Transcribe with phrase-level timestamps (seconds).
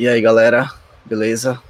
[0.00, 0.72] E aí, galera?
[1.04, 1.62] Beleza?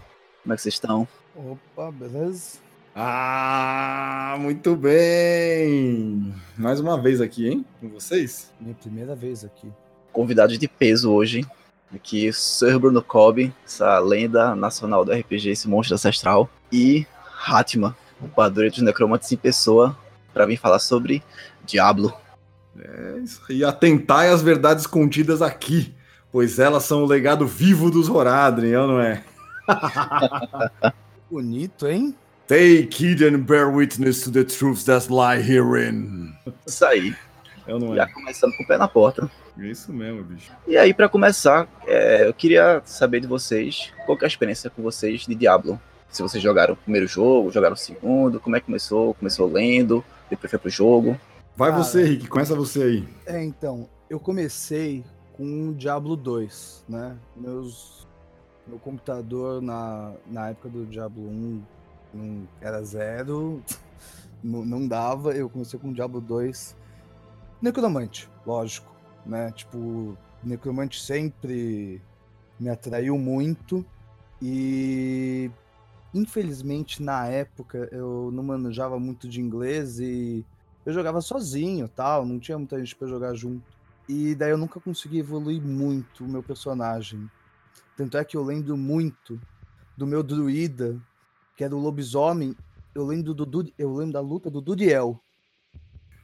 [0.44, 1.08] Como é que vocês estão?
[1.34, 2.60] Opa, beleza?
[2.94, 6.32] Ah, muito bem!
[6.56, 7.66] Mais uma vez aqui, hein?
[7.80, 8.52] Com vocês?
[8.60, 9.68] Minha primeira vez aqui.
[10.12, 11.44] Convidados de peso hoje.
[11.92, 12.78] Aqui, o Sr.
[12.78, 16.48] Bruno Cobb, essa lenda nacional do RPG, esse monstro ancestral.
[16.70, 17.04] E
[17.44, 19.98] Hatma, o padroeiro dos necromantes em pessoa,
[20.32, 21.20] para vir falar sobre
[21.64, 22.16] Diablo.
[22.78, 23.64] É isso aí.
[23.64, 25.92] Atentai às verdades contidas aqui,
[26.32, 29.22] pois elas são o legado vivo dos Horadrim, é não é?
[31.30, 32.14] Bonito, hein?
[32.46, 36.34] Take heed and bear witness to the truths that lie herein.
[36.66, 37.14] Isso aí.
[37.66, 39.30] É não Já começando com o pé na porta.
[39.58, 40.50] É isso mesmo, bicho.
[40.66, 44.70] E aí, para começar, é, eu queria saber de vocês qual que é a experiência
[44.70, 45.80] com vocês de Diablo.
[46.08, 49.14] Se vocês jogaram o primeiro jogo, jogaram o segundo, como é que começou?
[49.14, 51.16] Começou lendo, depois foi pro jogo.
[51.56, 52.06] Vai Ah, você, é.
[52.06, 53.08] Rick, começa você aí.
[53.26, 55.04] É, então, eu comecei
[55.40, 57.16] com Diablo 2, né?
[57.34, 58.06] Meus,
[58.66, 61.62] meu computador na, na época do Diablo 1
[62.12, 63.62] não, era zero,
[64.44, 65.32] não, não dava.
[65.32, 66.76] Eu comecei com o Diablo 2.
[67.62, 69.50] Necromante, lógico, né?
[69.52, 72.02] Tipo, Necromante sempre
[72.58, 73.82] me atraiu muito
[74.42, 75.50] e
[76.12, 80.44] infelizmente na época eu não manejava muito de inglês e
[80.84, 83.79] eu jogava sozinho, tal, não tinha muita gente pra jogar junto.
[84.12, 87.30] E daí eu nunca consegui evoluir muito o meu personagem.
[87.96, 89.40] Tanto é que eu lembro muito
[89.96, 91.00] do meu druida,
[91.56, 92.56] que era o lobisomem.
[92.92, 95.22] Eu lembro do eu lembro da luta do Duriel.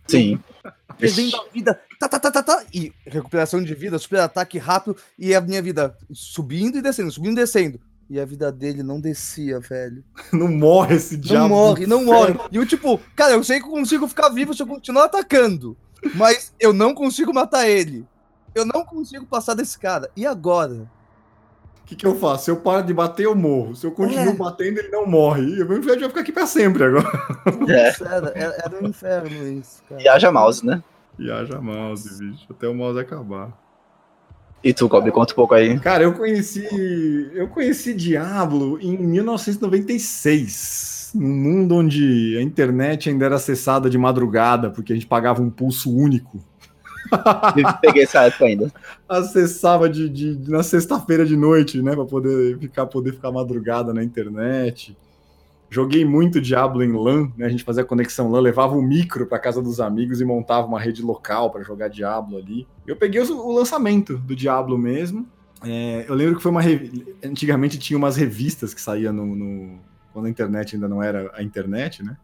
[0.09, 0.41] Sim.
[0.99, 4.97] Perdendo a vida, tá, tá, tá, tá, tá, e recuperação de vida, super ataque rápido,
[5.17, 7.81] e a minha vida subindo e descendo, subindo e descendo.
[8.11, 10.03] E a vida dele não descia, velho.
[10.33, 11.49] Não morre esse Não diabo.
[11.49, 12.35] morre, do não morre.
[12.51, 15.77] E eu, tipo, cara, eu sei que eu consigo ficar vivo se eu continuar atacando.
[16.15, 18.07] Mas eu não consigo matar ele.
[18.55, 20.11] Eu não consigo passar desse cara.
[20.17, 20.89] E agora?
[21.83, 22.47] O que, que eu faço?
[22.47, 23.77] Se eu paro de bater, eu morro.
[23.77, 24.35] Se eu continuo É.
[24.35, 25.43] batendo, ele não morre.
[25.43, 27.07] E o meu inferno vai ficar aqui pra sempre agora.
[27.69, 27.89] É.
[28.03, 30.03] Era, era, era um inferno isso, cara.
[30.03, 30.83] E haja mouse, né?
[31.19, 32.47] E haja mouse, bicho.
[32.51, 33.53] Até o mouse acabar.
[34.65, 35.79] E tu, Cobb, conta um pouco aí.
[35.79, 36.67] Cara, eu conheci.
[37.35, 40.96] Eu conheci Diablo em 1996.
[41.15, 45.51] Num mundo onde a internet ainda era acessada de madrugada, porque a gente pagava um
[45.51, 46.43] pulso único.
[47.81, 48.73] Peguei essa época ainda.
[49.09, 51.95] Acessava de, de- na sexta-feira de noite, né?
[51.95, 54.97] Pra poder ficar, poder ficar madrugada na internet.
[55.69, 57.47] Joguei muito Diablo em LAN, né?
[57.47, 60.81] A gente fazia conexão LAN, levava um micro para casa dos amigos e montava uma
[60.81, 62.67] rede local para jogar Diablo ali.
[62.87, 65.27] Eu peguei o, o lançamento do Diablo mesmo.
[65.65, 66.61] É, eu lembro que foi uma.
[67.25, 69.79] Antigamente tinha umas revistas que saíam no, no-
[70.17, 72.17] Quando a internet ainda não era a internet, né?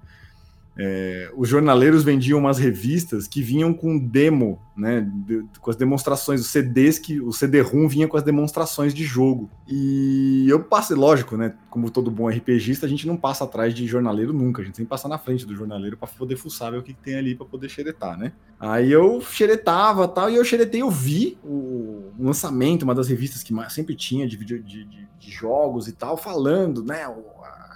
[0.75, 5.07] É, os jornaleiros vendiam umas revistas que vinham com demo, né?
[5.27, 7.21] de- com as demonstrações, os CDs que.
[7.21, 9.51] O CD-ROM vinha com as demonstrações de jogo.
[9.69, 11.53] E eu passei, lógico, né?
[11.69, 14.63] Como todo bom RPGista, a gente não passa atrás de jornaleiro nunca.
[14.63, 17.03] A gente sempre passa na frente do jornaleiro para poder fuçar ver o que, que
[17.03, 18.33] tem ali para poder xeretar, né?
[18.59, 23.53] Aí eu xeretava tal, e eu xeretei, eu vi o lançamento, uma das revistas que
[23.69, 27.07] sempre tinha de, de, de- jogos e tal, falando, né?
[27.07, 27.32] o-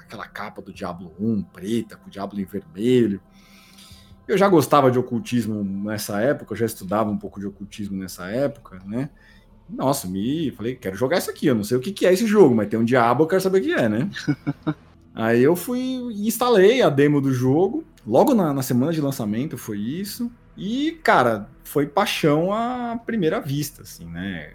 [0.06, 3.20] aquela capa do Diablo 1 preta, com o Diablo em vermelho.
[4.26, 8.26] Eu já gostava de ocultismo nessa época, eu já estudava um pouco de ocultismo nessa
[8.28, 9.10] época, né?
[9.68, 12.26] Nossa, me falei, quero jogar isso aqui, eu não sei o que, que é esse
[12.26, 14.08] jogo, mas tem um diabo, eu quero saber o que é, né?
[15.14, 19.56] Aí eu fui e instalei a demo do jogo, logo na, na semana de lançamento
[19.56, 24.52] foi isso, e, cara, foi paixão à primeira vista, assim, né?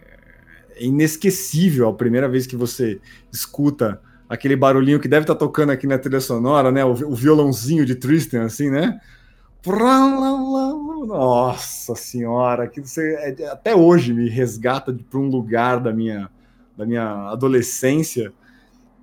[0.76, 3.00] É inesquecível a primeira vez que você
[3.32, 4.02] escuta
[4.32, 6.86] aquele barulhinho que deve estar tocando aqui na trilha sonora, né?
[6.86, 8.98] O, o violãozinho de Tristan, assim, né?
[11.06, 16.30] Nossa senhora, que você é- até hoje me resgata para um lugar da minha,
[16.78, 18.32] da minha adolescência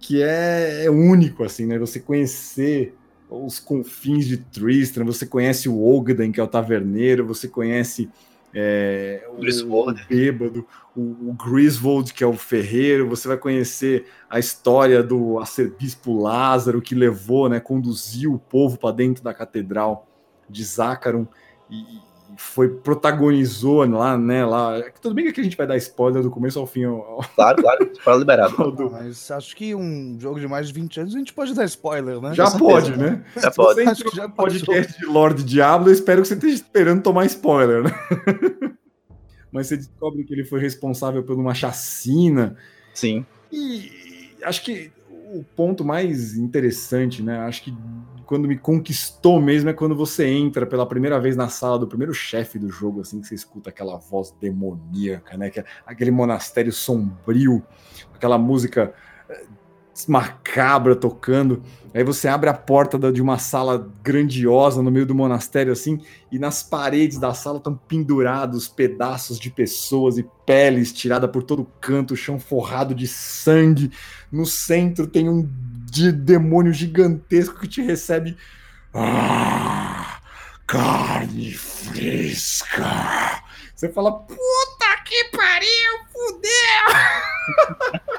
[0.00, 1.78] que é, é único, assim, né?
[1.78, 2.94] Você conhecer
[3.28, 8.08] os confins de Tristan, você conhece o Ogden, que é o taverneiro, você conhece
[8.60, 10.02] é, o, Griswold.
[10.02, 10.66] o bêbado,
[10.96, 16.82] o, o Griswold, que é o ferreiro, você vai conhecer a história do arcebispo Lázaro,
[16.82, 20.08] que levou, né, conduziu o povo para dentro da catedral
[20.50, 21.24] de Zácaron
[21.70, 22.00] e,
[22.36, 26.58] foi protagonizou lá, né, lá, tudo bem que a gente vai dar spoiler do começo
[26.58, 27.92] ao fim, ao, Claro, claro.
[28.00, 28.54] Fala liberado.
[28.62, 31.32] ao Ah, do, mas acho que um jogo de mais de 20 anos a gente
[31.32, 32.34] pode dar spoiler, né?
[32.34, 32.70] já certeza.
[32.70, 33.24] pode, né?
[33.36, 33.80] Já pode.
[33.80, 37.84] Acho que já podcast de Lorde Diablo, eu espero que você esteja esperando tomar spoiler,
[37.84, 37.90] né?
[39.50, 42.56] Mas você descobre que ele foi responsável por uma chacina.
[42.92, 43.24] Sim.
[43.50, 43.90] E
[44.42, 44.92] acho que
[45.32, 47.38] o ponto mais interessante, né?
[47.40, 47.76] Acho que
[48.24, 52.12] quando me conquistou mesmo é quando você entra pela primeira vez na sala do primeiro
[52.12, 55.50] chefe do jogo, assim, que você escuta aquela voz demoníaca, né?
[55.54, 57.62] É aquele monastério sombrio,
[58.14, 58.92] aquela música
[59.28, 59.46] eh,
[60.06, 61.62] macabra tocando.
[61.94, 66.00] Aí você abre a porta de uma sala grandiosa no meio do monastério, assim,
[66.30, 71.66] e nas paredes da sala estão pendurados pedaços de pessoas e peles tirada por todo
[71.80, 73.90] canto, o chão forrado de sangue.
[74.30, 75.48] No centro tem um
[75.90, 78.36] de demônio gigantesco que te recebe.
[78.92, 80.20] Ah,
[80.66, 83.42] carne fresca.
[83.74, 86.48] Você fala, puta que pariu, fudeu!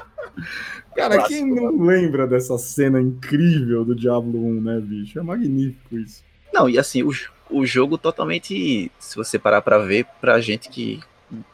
[1.00, 5.18] Cara, quem não lembra dessa cena incrível do Diablo 1, né, bicho?
[5.18, 6.22] É magnífico isso.
[6.52, 7.10] Não, e assim, o,
[7.50, 11.00] o jogo totalmente, se você parar pra ver, pra gente que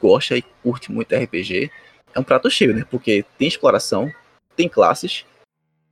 [0.01, 1.71] gosta e curte muito RPG,
[2.15, 2.85] é um prato cheio, né?
[2.91, 4.11] Porque tem exploração,
[4.57, 5.25] tem classes,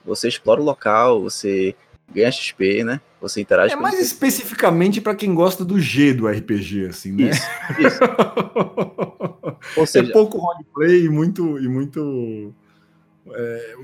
[0.05, 1.75] você explora o local, você
[2.12, 3.00] ganha XP, né?
[3.21, 7.31] Você interage É mais especificamente para quem gosta do G do RPG, assim, né?
[7.31, 7.47] Isso,
[7.81, 8.00] isso.
[9.77, 11.59] Ou seja, é pouco roleplay e muito.
[11.59, 12.53] E muito
[13.32, 13.75] é,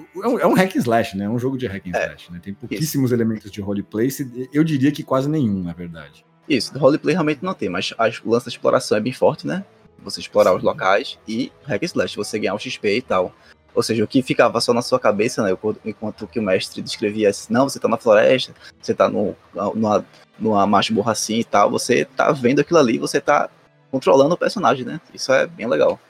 [0.43, 1.25] é um, hack and slash, né?
[1.25, 2.41] É um jogo de hack and É, slash, né?
[2.43, 4.09] Tem pouquíssimos elementos de roleplay,
[4.53, 6.25] eu diria que quase nenhum, na verdade.
[6.49, 9.65] Isso, roleplay realmente não tem, mas a- o lance da exploração é bem forte, né?
[10.03, 13.35] Você explorar os locais e hack and slash, você ganhar o XP e tal.
[13.73, 15.53] Ou seja, o que ficava só na sua cabeça, né?
[15.53, 19.37] Enquanto, enquanto que o mestre descrevia assim, não, você tá na floresta, você tá no,
[19.75, 20.05] numa,
[20.39, 23.49] numa masmorra assim e tal, você tá vendo aquilo ali, você tá
[23.91, 25.01] controlando o personagem, né?
[25.15, 26.01] Isso é bem legal.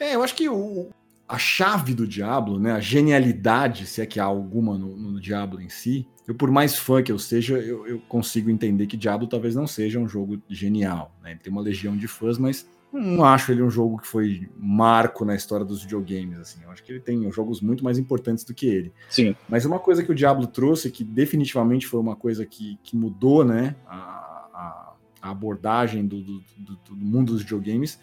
[0.00, 0.88] É, eu acho que o,
[1.28, 5.60] a chave do Diablo, né, a genialidade, se é que há alguma no, no Diablo
[5.60, 9.26] em si, eu por mais fã que eu seja, eu, eu consigo entender que Diablo
[9.26, 11.14] talvez não seja um jogo genial.
[11.22, 11.32] Né?
[11.32, 15.24] Ele tem uma legião de fãs, mas não acho ele um jogo que foi marco
[15.24, 16.38] na história dos videogames.
[16.38, 16.60] Assim.
[16.64, 18.92] Eu acho que ele tem jogos muito mais importantes do que ele.
[19.10, 22.96] Sim, Mas uma coisa que o Diablo trouxe, que definitivamente foi uma coisa que, que
[22.96, 27.98] mudou né, a, a- a abordagem do, do- do- do mundo dos videogames,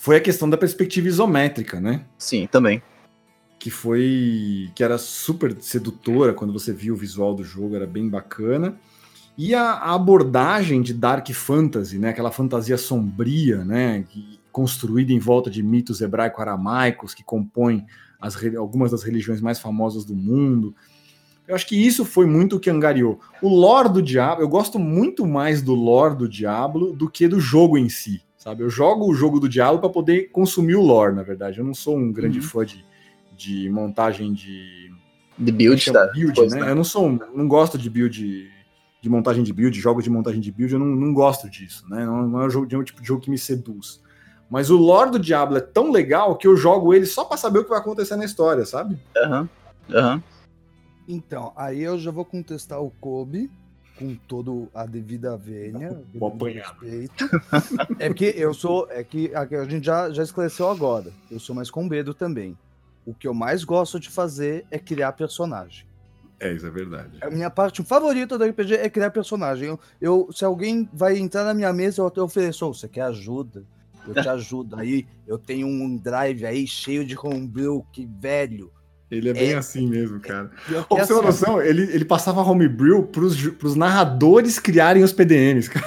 [0.00, 2.06] foi a questão da perspectiva isométrica, né?
[2.16, 2.82] sim, também.
[3.58, 4.70] Que foi.
[4.74, 8.80] que era super sedutora quando você via o visual do jogo, era bem bacana.
[9.36, 12.08] E a, a abordagem de Dark Fantasy, né?
[12.08, 14.06] Aquela fantasia sombria, né?
[14.50, 17.84] construída em volta de mitos hebraico-aramaicos que compõem
[18.18, 20.74] as algumas das religiões mais famosas do mundo.
[21.46, 23.20] Eu acho que isso foi muito o que angariou.
[23.42, 27.38] O lore do Diablo, eu gosto muito mais do lore do Diablo do que do
[27.38, 28.62] jogo em si, sabe?
[28.64, 31.58] Eu jogo o jogo do Diablo para poder consumir o lore, na verdade.
[31.58, 32.44] Eu não sou um grande Uhum.
[32.46, 32.84] fã de,
[33.36, 34.90] de montagem de
[35.38, 36.06] De build, chama?
[36.06, 36.70] da build, né?
[36.70, 38.50] Eu não sou, um- não gosto de build
[39.02, 42.04] de montagem de build, jogos de montagem de build, eu não, não gosto disso, né?
[42.04, 44.00] Não, não é um, jogo, não é um tipo de jogo que me seduz.
[44.50, 47.60] Mas o lore do Diablo é tão legal que eu jogo ele só para saber
[47.60, 48.98] o que vai acontecer na história, sabe?
[49.16, 49.48] Aham,
[49.90, 50.22] aham.
[51.08, 53.50] Então, aí eu já vou contestar o Kobe
[54.00, 56.76] com toda a devida vênia, Vou devido apanhar.
[56.80, 57.30] respeito.
[57.98, 61.12] É porque eu sou, é que a a gente já, já esclareceu agora.
[61.30, 62.56] Eu sou mais combedo também.
[63.06, 65.86] O que eu mais gosto de fazer é criar personagem.
[66.38, 67.18] É, isso é verdade.
[67.20, 69.68] A minha parte favorita do RPG é criar personagem.
[69.68, 73.02] Eu, eu- se alguém vai entrar na minha mesa, eu até ofereço, "Ô, você quer
[73.02, 73.62] ajuda?
[74.08, 74.76] Eu te ajudo.
[74.76, 78.72] Aí eu tenho um drive aí cheio de homebrew, que velho.
[79.10, 79.56] Ele é bem É.
[79.56, 80.50] assim mesmo, cara.
[80.66, 84.58] Pior Ô, é você ter uma assim, noção, ele, ele passava homebrew pros, pros narradores
[84.58, 85.86] criarem os PDMs, cara.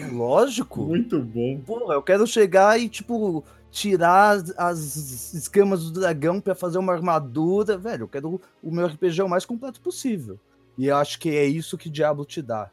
[0.00, 0.82] é lógico.
[0.82, 1.60] Muito bom.
[1.60, 6.92] Porra, eu quero chegar e, tipo, tirar as, as escamas do dragão pra fazer uma
[6.94, 7.76] armadura.
[7.76, 10.38] Velho, eu quero o meu RPG o mais completo possível.
[10.78, 12.70] E eu acho que é isso que Diablo te dá.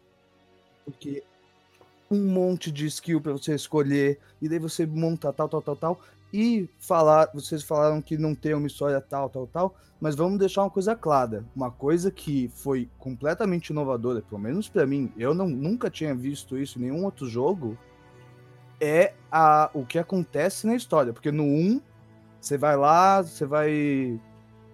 [0.85, 1.23] Porque
[2.11, 6.01] um monte de skill pra você escolher, e daí você monta tal, tal, tal, tal.
[6.33, 10.63] E falar, vocês falaram que não tem uma história tal, tal, tal, mas vamos deixar
[10.63, 11.45] uma coisa clara.
[11.55, 16.57] Uma coisa que foi completamente inovadora, pelo menos pra mim, eu não, nunca tinha visto
[16.57, 17.77] isso em nenhum outro jogo,
[18.81, 21.13] é a, o que acontece na história.
[21.13, 21.79] Porque no 1,
[22.41, 24.19] você vai lá, você vai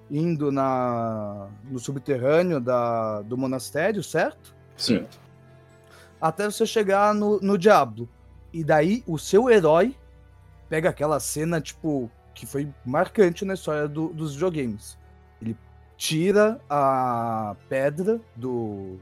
[0.10, 4.56] indo na, no subterrâneo da, do monastério, certo?
[4.78, 5.06] Sim.
[6.22, 8.08] Até você chegar no, no Diablo.
[8.54, 9.94] E daí o seu herói
[10.70, 14.98] pega aquela cena, tipo, que foi marcante na história do- dos videogames.
[15.42, 15.58] Ele
[15.98, 18.98] tira a pedra do.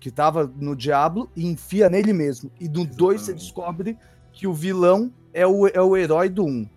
[0.00, 2.50] que tava no Diablo e enfia nele mesmo.
[2.60, 3.98] E no 2 você descobre
[4.32, 6.48] que o vilão é o, é o herói do 1.
[6.48, 6.68] Um.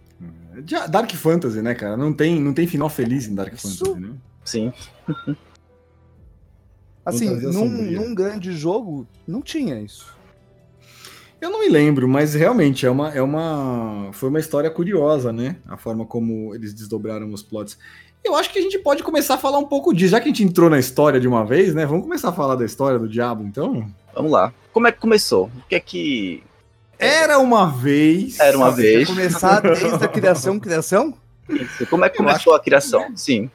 [0.66, 1.96] Ja- Dark Fantasy, né, cara?
[1.96, 4.16] Não tem, não tem final feliz em Dark Isso- Fantasy, né?
[4.44, 4.74] Sim.
[7.06, 10.16] Assim, num, num grande jogo, não tinha isso.
[11.42, 14.10] Eu não me lembro, mas realmente é uma, é uma.
[14.14, 15.56] Foi uma história curiosa, né?
[15.68, 17.80] A forma como eles desdobraram os plots.
[18.24, 20.12] Eu acho que a gente pode começar a falar um pouco disso.
[20.12, 21.84] Já que a gente entrou na história de uma vez, né?
[21.84, 23.92] Vamos começar a falar da história do Diabo, então?
[24.14, 24.54] Vamos lá.
[24.72, 25.46] Como é que começou?
[25.46, 26.44] O que é que.
[27.00, 28.40] Era uma vez.
[28.40, 29.08] Era uma vez.
[29.08, 31.12] Começar desde a criação, criação?
[31.50, 31.88] Isso.
[31.88, 33.08] Como é que começou a criação?
[33.16, 33.50] Sim.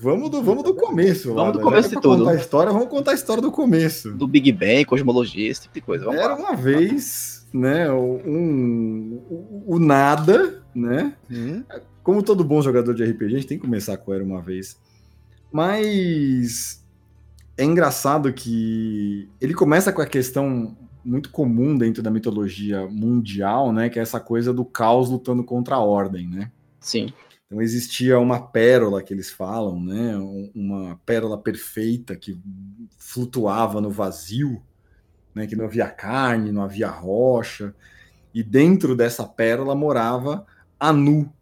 [0.00, 1.34] Vamos do, vamos do começo.
[1.34, 2.18] Vamos do começo é de pra tudo.
[2.18, 4.12] Contar a história, vamos contar a história do começo.
[4.12, 6.04] Do Big Bang, cosmologia, esse tipo de coisa.
[6.04, 6.38] Vamos Era lá.
[6.38, 7.90] uma vez, né?
[7.92, 11.14] Um, o, o nada, né?
[11.30, 11.64] Hum,
[12.02, 14.78] Como todo bom jogador de RPG, a gente tem que começar com Era uma vez.
[15.52, 16.84] Mas
[17.56, 23.88] é engraçado que ele começa com a questão muito comum dentro da mitologia mundial, né?
[23.88, 26.52] Que é essa coisa do caos lutando contra a ordem, né?
[26.80, 27.12] Sim.
[27.48, 30.16] Então existia uma pérola que eles falam, né?
[30.18, 32.38] Um- Uma pérola perfeita que
[32.98, 34.62] flutuava no vazio,
[35.34, 35.46] né?
[35.46, 37.74] Que não havia carne, não havia rocha.
[38.34, 40.46] E dentro dessa pérola morava
[40.80, 41.32] Anu,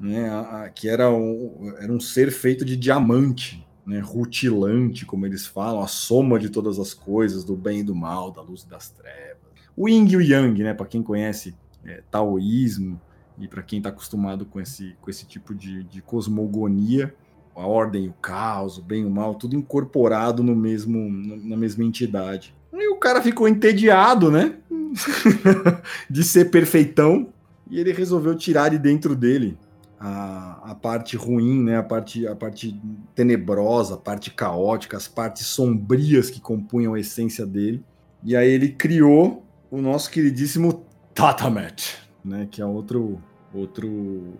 [0.00, 0.28] né?
[0.30, 4.00] a- a- que era um, era um ser feito de diamante, né?
[4.00, 8.30] Rutilante, como eles falam, a soma de todas as coisas, do bem e do mal,
[8.32, 9.38] da luz e das trevas.
[9.76, 10.74] O Yin e o Yang, né?
[10.74, 13.00] Para quem conhece é, taoísmo,
[13.38, 17.14] e para quem está acostumado com esse, com esse tipo de, de cosmogonia,
[17.54, 21.08] a ordem, o caos, o bem e o mal, tudo incorporado no mesmo,
[21.42, 22.54] na mesma entidade.
[22.72, 24.56] E o cara ficou entediado, né?
[26.08, 27.28] de ser perfeitão,
[27.70, 29.58] e ele resolveu tirar de dentro dele
[29.98, 31.78] a, a parte ruim, né?
[31.78, 32.78] A parte, a parte
[33.14, 37.82] tenebrosa, a parte caótica, as partes sombrias que compunham a essência dele.
[38.22, 42.48] E aí ele criou o nosso queridíssimo Tatamet, né?
[42.50, 43.20] Que é outro,
[43.54, 44.34] outro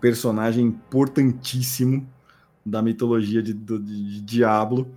[0.00, 2.06] personagem importantíssimo
[2.64, 4.90] da mitologia de, do- de, de Diablo,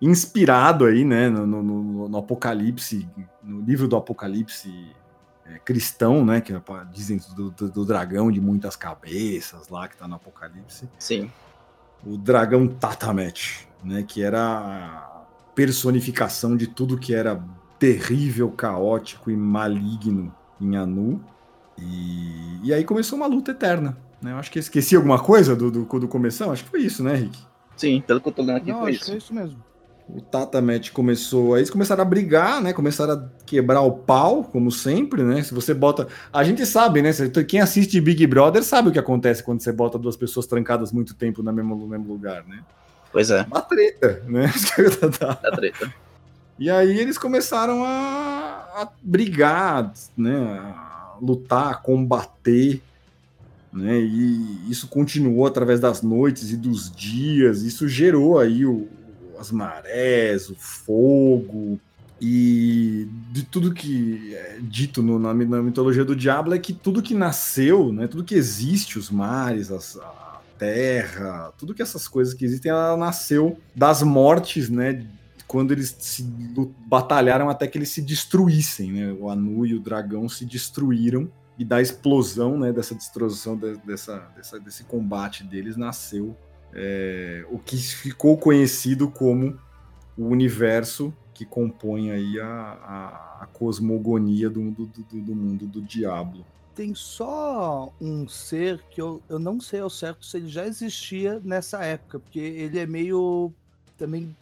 [0.00, 1.28] inspirado aí, né?
[1.28, 3.08] No, no- no- Apocalipse,
[3.42, 4.72] no livro do Apocalipse
[5.46, 6.40] é, cristão, né?
[6.40, 10.88] Que é, dizem do, do- do dragão de muitas cabeças lá que tá no Apocalipse
[10.98, 11.30] Sim.
[12.06, 17.42] o dragão Tatamet, né, que era a personificação de tudo que era
[17.78, 21.22] terrível, caótico e maligno em Anu.
[21.78, 23.96] E, e aí começou uma luta eterna.
[24.20, 24.32] Né?
[24.32, 26.44] Eu acho que eu esqueci alguma coisa do, do, do começo.
[26.50, 27.38] Acho que foi isso, né, Rick?
[27.76, 29.14] Sim, pelo que eu tô lendo aqui Não, foi acho que isso.
[29.14, 29.64] é isso mesmo.
[30.08, 31.54] O Tatamet começou.
[31.54, 32.72] Aí eles começaram a brigar, né?
[32.72, 35.42] Começaram a quebrar o pau, como sempre, né?
[35.42, 36.08] Se você bota.
[36.32, 37.10] A gente sabe, né?
[37.46, 41.14] Quem assiste Big Brother sabe o que acontece quando você bota duas pessoas trancadas muito
[41.14, 42.60] tempo no mesmo, no mesmo lugar, né?
[43.12, 44.52] Pois é, Uma treta, né?
[45.20, 45.92] da treta.
[46.58, 50.74] E aí eles começaram a, a brigar, né?
[51.20, 52.80] Lutar, combater,
[53.72, 54.00] né?
[54.00, 57.62] E isso continuou através das noites e dos dias.
[57.62, 58.88] Isso gerou aí o-
[59.38, 61.78] as marés, o fogo
[62.20, 67.00] e de tudo que é dito no- na, na mitologia do diabo é que tudo
[67.02, 68.06] que nasceu, né?
[68.06, 72.96] Tudo que existe, os mares, as- a terra, tudo que essas coisas que existem, ela
[72.96, 75.06] nasceu das mortes, né?
[75.50, 76.22] Quando eles se
[76.86, 79.12] batalharam até que eles se destruíssem, né?
[79.18, 81.28] O Anu e o dragão se destruíram
[81.58, 82.72] e da explosão, né?
[82.72, 86.36] Dessa destruição de- dessa, dessa- desse combate deles nasceu
[86.72, 89.58] é, o que ficou conhecido como
[90.16, 95.82] o universo que compõe aí a, a- a cosmogonia do, do, do- do mundo do
[95.82, 96.46] diabo.
[96.76, 101.40] Tem só um ser que eu, eu não sei ao certo se ele já existia
[101.42, 103.52] nessa época, porque ele é meio
[103.98, 104.36] também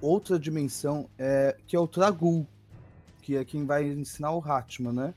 [0.00, 2.46] outra dimensão, é, que é o Tragul,
[3.22, 5.14] que é quem vai ensinar o Hatman, né?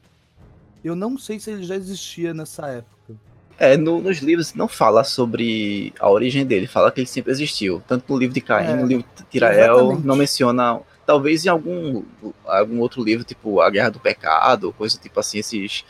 [0.83, 3.15] Eu não sei se ele já existia nessa época.
[3.57, 7.81] É, no- nos livros não fala sobre a origem dele, fala que ele sempre existiu.
[7.87, 10.05] Tanto no livro de Caim, É, no livro de Tirael, exatamente.
[10.07, 10.81] não menciona.
[11.05, 12.03] Talvez em algum,
[12.45, 15.85] algum outro livro, tipo A Guerra do Pecado, coisa tipo assim, esses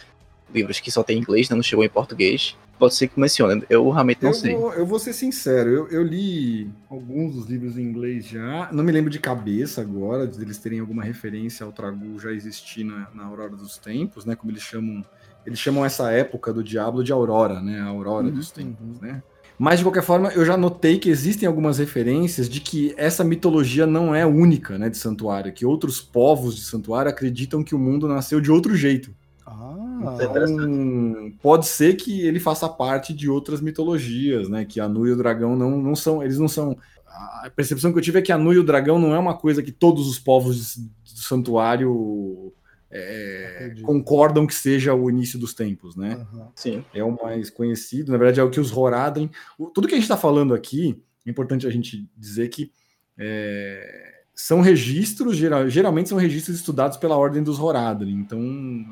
[0.53, 2.55] livros que só tem em inglês, né, não chegou em português.
[2.83, 4.57] Pode ser que mencione, eu realmente não eu, sei.
[4.57, 8.83] Vou, eu vou ser sincero, eu, eu li alguns dos livros em inglês já, não
[8.83, 13.07] me lembro de cabeça agora, de eles terem alguma referência ao Tragul já existir na,
[13.13, 14.35] na Aurora dos Tempos, né?
[14.35, 15.01] Como eles chamam,
[15.45, 17.79] eles chamam essa época do Diablo de Aurora, né?
[17.79, 19.23] A Aurora Uhum, dos Tempos, né?
[19.57, 23.87] Mas de qualquer forma, eu já notei que existem algumas referências de que essa mitologia
[23.87, 28.09] não é única, né, de Santuário, que outros povos de Santuário acreditam que o mundo
[28.09, 29.15] nasceu de outro jeito.
[29.55, 30.25] Ah, É.
[30.25, 34.65] Então, pode ser que ele faça parte de outras mitologias, né?
[34.65, 36.21] Que a Nu e o dragão não, não são.
[36.23, 36.77] Eles não são.
[37.07, 39.37] A percepção que eu tive é que a Nu e o dragão não é uma
[39.37, 42.51] coisa que todos os povos do santuário
[42.89, 43.85] é, Acredito.
[43.85, 46.13] concordam que seja o início dos tempos, né?
[46.33, 46.47] aham.
[46.55, 46.83] Sim.
[46.93, 48.11] é o mais conhecido.
[48.11, 49.29] Na verdade, é o que os Horadrim.
[49.57, 52.71] o- Tudo que a gente está falando aqui, é importante a gente dizer que
[53.17, 58.13] é, são registros, geral- geralmente são registros estudados pela ordem dos Horadrim.
[58.15, 58.39] Então,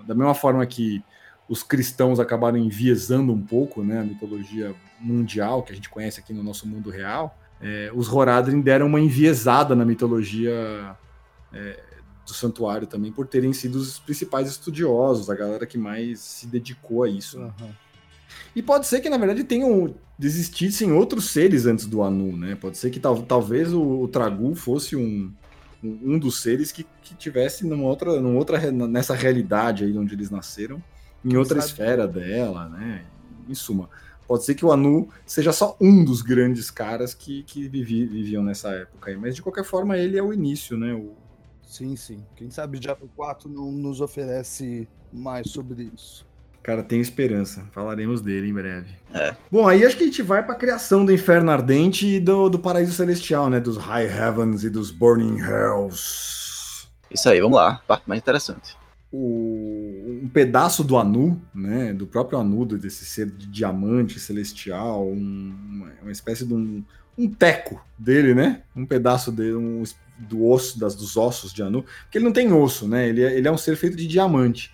[0.05, 1.03] da mesma forma que
[1.50, 6.33] os cristãos acabaram enviesando um pouco né, a mitologia mundial que a gente conhece aqui
[6.33, 10.95] no nosso mundo real, é, os Horadrim deram uma enviesada na mitologia
[11.51, 11.79] é,
[12.25, 17.03] do santuário também, por terem sido os principais estudiosos, a galera que mais se dedicou
[17.03, 17.39] a isso.
[17.39, 17.51] Né?
[17.60, 17.69] Uhum.
[18.56, 22.56] E pode ser que, na verdade, tenham existissem outros seres antes do Anu, né?
[22.56, 25.34] Pode ser que tal, talvez o, o Tragu fosse um,
[25.84, 30.30] um dos seres que, que tivesse numa outra, numa outra, nessa realidade aí onde eles
[30.30, 30.82] nasceram,
[31.26, 31.72] em outra Sabe.
[31.72, 33.06] esfera dela, né?
[33.50, 33.90] Em suma,
[34.28, 38.44] pode ser que o Anu seja só um dos grandes caras que, que vivi, viviam
[38.44, 40.94] nessa época aí, mas de qualquer forma ele é o início, né?
[40.94, 41.16] O...
[41.66, 42.24] Sim, sim.
[42.36, 46.26] Quem sabe Diablo 4 não nos oferece mais sobre isso.
[46.63, 47.63] Cara, tem esperança.
[47.72, 48.89] Falaremos dele em breve.
[49.13, 49.36] É.
[49.51, 52.50] Bom, aí acho que a gente vai para a criação do Inferno Ardente e do,
[52.50, 53.60] do Paraíso Celestial, né?
[53.60, 56.88] Dos High Heavens e dos Burning Hells.
[57.10, 57.82] Isso aí, vamos lá.
[57.88, 58.77] Parte mais interessante.
[59.12, 61.94] O, um pedaço do Anu, né?
[61.94, 66.84] Do próprio Anu, desse ser de diamante celestial, um, uma, uma, espécie de um,
[67.18, 68.62] um teco dele, né?
[68.75, 69.84] Um pedaço dele, um,
[70.20, 71.84] do osso, das, dos ossos de Anu.
[72.03, 73.10] Porque ele não tem osso, né?
[73.10, 74.72] Ele é, ele é um ser feito de diamante.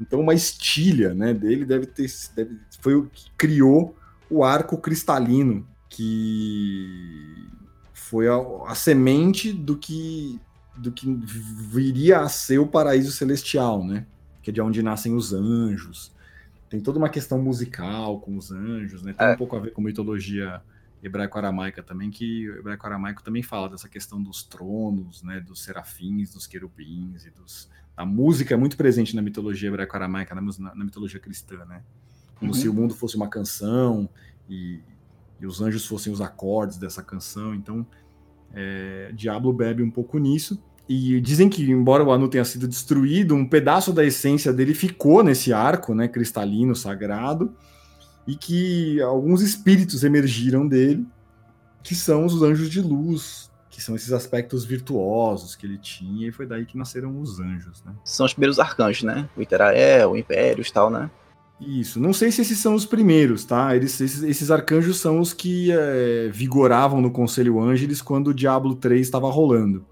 [0.00, 2.10] Então, uma estilha né, dele deve ter.
[2.34, 3.96] Deve, foi o que criou
[4.28, 7.48] o arco cristalino, que
[7.92, 8.36] foi a,
[8.66, 10.40] a, semente do que,
[10.76, 14.06] do que viria a ser o paraíso celestial, né?
[14.42, 16.12] Que é de onde nascem os anjos.
[16.68, 19.12] Tem toda uma questão musical com os anjos, né?
[19.12, 19.32] Tem é.
[19.32, 20.60] um pouco a ver com mitologia
[21.06, 25.40] hebraico-aramaica também, que o hebraico-aramaico também fala dessa questão dos tronos, né?
[25.40, 30.42] Dos serafins, dos querubins e dos a música é muito presente na mitologia hebraico-aramaica, na,
[30.74, 31.82] na, mitologia cristã, né?
[32.34, 32.58] Como uhum.
[32.58, 34.08] se o mundo fosse uma canção
[34.48, 34.80] e,
[35.40, 37.54] e, os anjos fossem os acordes dessa canção.
[37.54, 37.86] Então,
[38.52, 40.60] é, Diablo bebe um pouco nisso.
[40.88, 45.22] E dizem que, embora o Anu tenha sido destruído, um pedaço da essência dele ficou
[45.22, 47.54] nesse arco, né, cristalino, sagrado,
[48.26, 51.06] e que alguns espíritos emergiram dele,
[51.82, 56.32] que são os anjos de luz, que são esses aspectos virtuosos que ele tinha, e
[56.32, 57.92] foi daí que nasceram os anjos, né?
[58.04, 59.28] São os primeiros arcanjos, né?
[59.36, 61.10] O Iterael, o Impérios e tal, né?
[61.60, 63.74] Isso, não sei se esses são os primeiros, tá?
[63.76, 68.74] Eles, esses, esses arcanjos são os que é, vigoravam no Conselho Ângeles quando o Diablo
[68.74, 69.84] 3 estava rolando.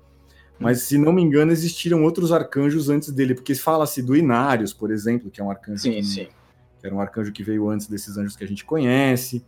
[0.59, 4.93] Mas, se não me engano, existiram outros arcanjos antes dele, porque fala-se do Inários, por
[4.93, 6.29] exemplo, que é um arcanjo sim, que, sim.
[6.83, 9.43] Que era um arcanjo que veio antes desses anjos que a gente conhece.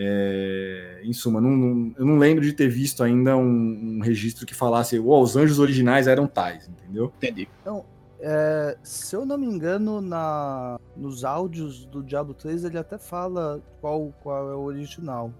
[0.00, 4.46] É, em suma, não, não, eu não lembro de ter visto ainda um, um registro
[4.46, 7.12] que falasse oh, os anjos originais eram tais, entendeu?
[7.16, 7.48] Entendi.
[7.60, 7.84] Então,
[8.20, 13.60] é, se eu não me engano, na, nos áudios do Diablo 3 ele até fala
[13.80, 15.32] qual, qual é o original.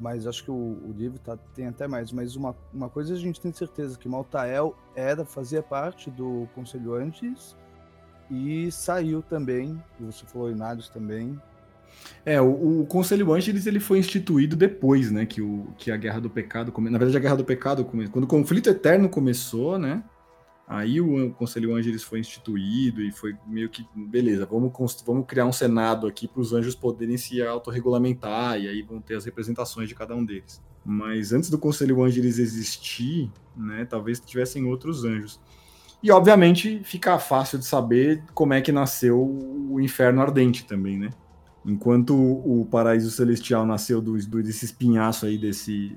[0.00, 2.10] Mas acho que o, o livro tá, tem até mais.
[2.10, 6.94] Mas uma, uma coisa a gente tem certeza, que Maltael era, fazia parte do Conselho
[6.94, 7.56] antes
[8.30, 11.38] e saiu também, você falou Inários também,
[12.24, 16.20] é, o, o Conselho Ângeles ele foi instituído depois, né, que, o, que a Guerra
[16.20, 16.90] do Pecado, come...
[16.90, 20.02] na verdade a Guerra do Pecado começou, quando o Conflito Eterno começou, né,
[20.66, 24.72] aí o, Conselho Ângeles foi instituído e foi meio que, beleza, vamos,
[25.04, 29.14] vamos criar um senado aqui para os anjos poderem se autorregulamentar e aí vão ter
[29.14, 30.62] as representações de cada um deles.
[30.84, 35.40] Mas antes do Conselho Ângeles existir, né, talvez tivessem outros anjos.
[36.02, 41.10] E, obviamente, fica fácil de saber como é que nasceu o Inferno Ardente também, né?
[41.64, 45.96] Enquanto o paraíso celestial nasceu do, do, desse espinhaço aí, desse,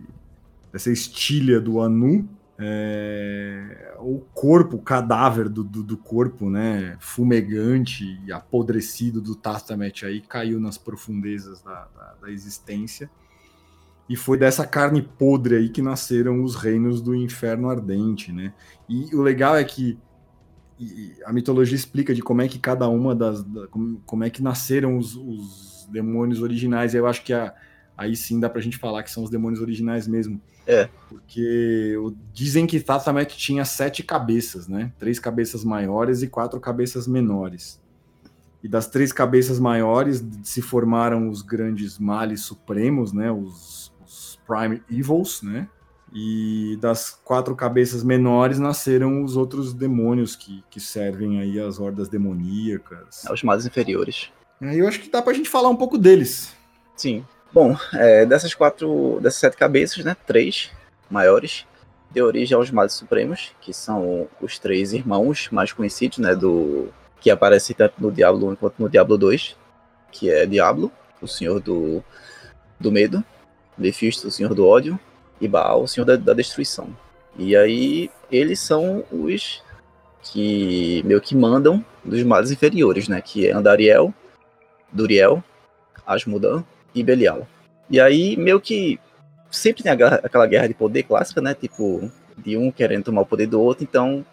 [0.71, 2.27] dessa estilha do Anu,
[2.63, 10.05] é, o corpo, o cadáver do, do, do, corpo, né, fumegante e apodrecido do Tastamet
[10.05, 13.09] aí, caiu nas profundezas da, da, da, existência.
[14.11, 18.51] E foi dessa carne podre aí que nasceram os reinos do inferno ardente, né?
[18.89, 19.97] E o legal é que
[21.23, 23.41] a mitologia explica de como é que cada uma das.
[23.41, 26.93] Da, como, é que nasceram os, os, demônios originais.
[26.93, 27.55] Eu acho que a,
[27.97, 30.41] aí sim dá pra gente falar que são os demônios originais mesmo.
[30.67, 30.89] É.
[31.07, 31.95] Porque
[32.33, 34.91] dizem que Tatamet tinha sete cabeças, né?
[34.99, 37.79] Três cabeças maiores e quatro cabeças menores.
[38.61, 43.31] E das três cabeças maiores se formaram os grandes males supremos, né?
[43.31, 43.80] Os
[44.51, 45.67] Prime Evils, né?
[46.13, 52.09] E das quatro cabeças menores nasceram os outros demônios que, que servem aí as hordas
[52.09, 53.23] demoníacas.
[53.25, 54.29] É, os mais inferiores.
[54.59, 56.53] Aí eu acho que dá pra gente falar um pouco deles.
[56.97, 57.25] Sim.
[57.53, 60.15] Bom, é, dessas quatro, dessas sete cabeças, né?
[60.27, 60.69] Três
[61.09, 61.65] maiores
[62.09, 66.35] deu origem aos Males Supremos, que são os três irmãos mais conhecidos, né?
[66.35, 66.89] Do
[67.21, 69.55] que aparece tanto no Diablo 1 quanto no Diablo 2,
[70.11, 72.03] que é Diablo, o Senhor do,
[72.79, 73.23] do Medo,
[73.81, 74.99] Mephisto, o Senhor do Ódio,
[75.39, 76.95] e Baal, o Senhor da, da Destruição.
[77.37, 79.63] E aí eles são os
[80.21, 83.21] que meio que mandam dos males inferiores, né?
[83.21, 84.13] Que é Andariel,
[84.91, 85.43] Duriel,
[86.05, 86.63] Asmudan
[86.93, 87.47] e Belial.
[87.89, 88.99] E aí meio que
[89.49, 91.53] sempre tem aquela guerra de poder clássica, né?
[91.53, 94.25] Tipo, de um querendo tomar o poder do outro, então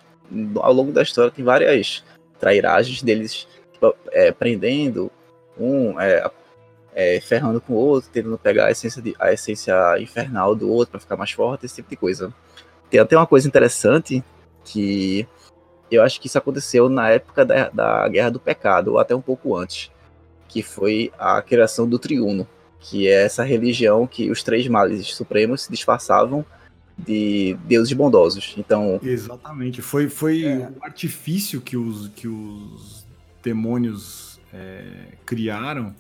[0.57, 2.05] ao longo da história tem várias
[2.39, 5.11] trairagens deles tipo, é, prendendo
[5.59, 6.31] um, é,
[6.99, 10.91] é, ferrando com o outro, tentando pegar a essência, de, a essência infernal do outro
[10.91, 12.35] para ficar mais forte, esse tipo de coisa.
[12.91, 14.25] Tem até uma coisa interessante
[14.65, 15.25] que
[15.93, 19.21] eu acho que isso aconteceu na época da, da Guerra do Pecado, ou até um
[19.21, 19.93] pouco antes,
[20.49, 22.49] que foi a criação do Triuno,
[22.81, 26.45] que é essa religião que os três males supremos se disfarçavam
[26.99, 28.57] de deuses bondosos.
[28.59, 30.69] Então, exatamente, foi foi é.
[30.69, 33.07] o artifício que os que os
[33.41, 35.95] demônios é, criaram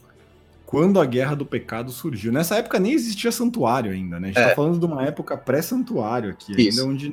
[0.68, 2.30] quando a Guerra do Pecado surgiu.
[2.30, 4.28] Nessa época nem existia santuário ainda, né?
[4.28, 4.48] A gente é.
[4.50, 6.80] tá falando de uma época pré-santuário aqui, Isso.
[6.80, 7.10] ainda onde,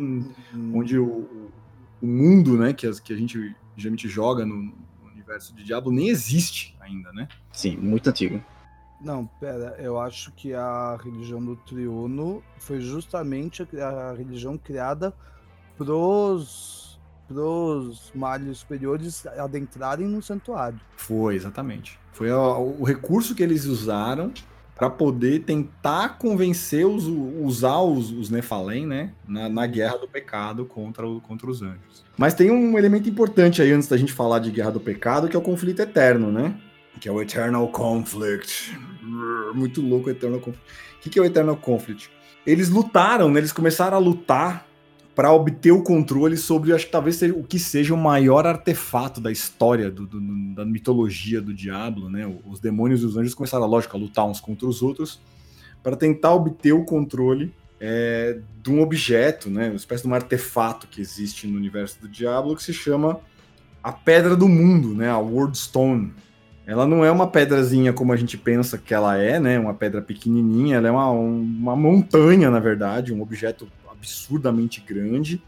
[0.74, 1.50] onde o,
[2.02, 4.74] o mundo, né, que, as, que a gente geralmente joga no, no
[5.10, 7.30] universo de Diablo nem existe ainda, né?
[7.54, 8.44] Sim, muito antigo.
[9.00, 15.14] Não, pera, eu acho que a religião do Triuno foi justamente a, a religião criada
[15.78, 16.95] pros,
[17.28, 20.80] pros males superiores adentrarem no santuário.
[20.96, 22.00] Foi, exatamente.
[22.12, 24.32] Foi o, recurso que eles usaram
[24.76, 30.66] para poder tentar convencer os usar os, os Nephalem, né, na, na, guerra do pecado
[30.66, 32.04] contra, contra os anjos.
[32.18, 35.36] Mas tem um elemento importante aí antes da gente falar de guerra do pecado, que
[35.36, 36.58] é o conflito eterno, né?
[37.00, 38.78] Que é o Eternal Conflict.
[39.54, 40.72] Muito louco o Eternal Conflict.
[40.98, 42.10] O que é o Eternal Conflict?
[42.46, 43.40] Eles lutaram, né?
[43.40, 44.66] Eles começaram a lutar
[45.16, 49.22] para obter o controle sobre, acho que talvez seja, o que seja o maior artefato
[49.22, 50.20] da história do, do,
[50.54, 52.30] da mitologia do diabo, né?
[52.46, 55.22] Os demônios e os anjos começaram, lógico, a lutar uns contra os outros
[55.82, 59.70] para tentar obter o controle é, de um objeto, né?
[59.70, 63.20] Uma espécie de um artefato que existe no universo do Diablo que se chama
[63.82, 65.10] a Pedra do Mundo, né?
[65.10, 66.14] A World Stone.
[66.68, 69.58] Ela não é uma pedrazinha como a gente pensa que ela é, né?
[69.58, 75.42] Uma pedra pequenininha, ela é uma, uma montanha, na verdade, um objeto absurdamente grande,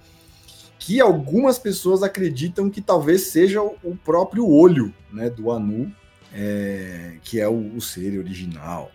[0.80, 5.94] que algumas pessoas acreditam que talvez seja o próprio olho né, do Anu,
[6.34, 8.92] é, que é o, o, ser original,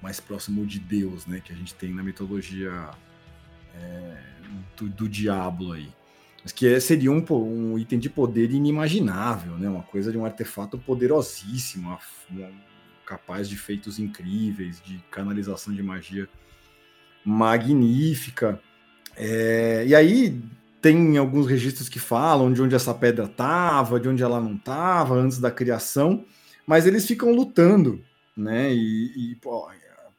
[0.00, 2.90] mais próximo de Deus, né, que a gente tem na mitologia
[3.74, 4.16] é,
[4.76, 5.92] do, do diabo aí.
[6.42, 9.66] Mas que é, seria um, um, item de poder inimaginável, né?
[9.66, 11.98] Uma coisa de um artefato poderosíssimo, uma,
[12.30, 12.50] uma,
[13.06, 16.28] capaz de feitos incríveis, de canalização de magia
[17.24, 18.60] magnífica.
[19.16, 20.40] É, e aí
[20.80, 25.14] tem alguns registros que falam de onde essa pedra estava, de onde ela não estava
[25.14, 26.24] antes da criação,
[26.66, 28.00] mas eles ficam lutando,
[28.36, 28.72] né?
[28.72, 29.66] E, e pô,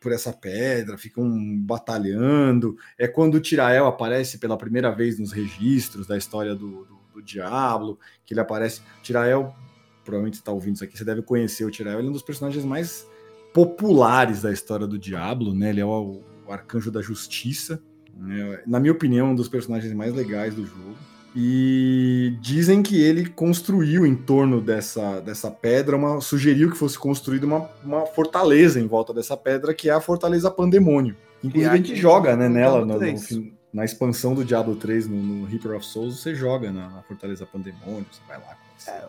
[0.05, 1.27] por essa pedra, ficam
[1.61, 2.77] batalhando.
[2.95, 7.21] É quando o Tirael aparece pela primeira vez nos registros da história do, do, do
[7.23, 8.81] Diablo, que ele aparece.
[9.01, 9.55] Tirael,
[10.03, 12.63] provavelmente está ouvindo isso aqui, você deve conhecer o Tirael, ele é um dos personagens
[12.63, 13.07] mais
[13.51, 15.69] populares da história do Diablo, né?
[15.71, 17.81] Ele é o o Arcanjo da Justiça.
[18.17, 18.61] Né?
[18.65, 20.95] Na minha opinião, um dos personagens mais legais do jogo.
[21.37, 27.45] E dizem que ele construiu em torno dessa, dessa pedra, uma, sugeriu que fosse construída
[27.45, 31.17] uma, uma fortaleza em volta dessa pedra, que é a Fortaleza Pandemônio.
[31.43, 35.45] Inclusive a gente joga né, nela, no, no, na expansão do Diablo 3 no, no
[35.45, 38.57] Reaper of Souls, você joga na, na Fortaleza Pandemônio, você vai lá.
[38.87, 39.05] É,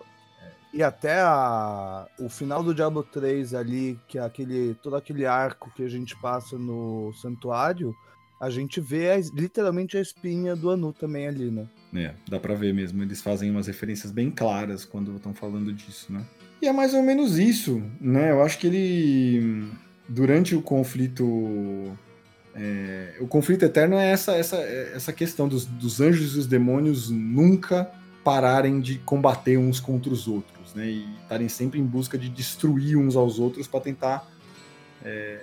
[0.77, 5.73] e até a, o final do Diablo 3 ali, que é aquele, todo aquele arco
[5.75, 7.97] que a gente passa no santuário,
[8.39, 11.67] a gente vê a, literalmente a espinha do Anu também ali, né?
[11.95, 13.03] É, dá pra ver mesmo.
[13.03, 16.23] Eles fazem umas referências bem claras quando estão falando disso, né?
[16.61, 18.31] E é mais ou menos isso, né?
[18.31, 19.67] Eu acho que ele,
[20.07, 21.97] durante o conflito.
[22.55, 27.09] É, o conflito eterno é essa, essa, essa questão dos, dos anjos e os demônios
[27.09, 27.91] nunca
[28.27, 30.87] pararem de combater uns contra os outros né?
[30.87, 34.29] E estarem sempre em busca de destruir uns aos outros para tentar
[35.03, 35.39] é,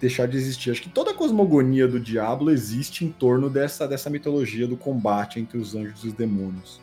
[0.00, 0.70] deixar de existir.
[0.70, 5.40] Acho que toda a cosmogonia do Diablo existe em torno dessa, dessa mitologia do combate
[5.40, 6.80] entre os anjos e os demônios.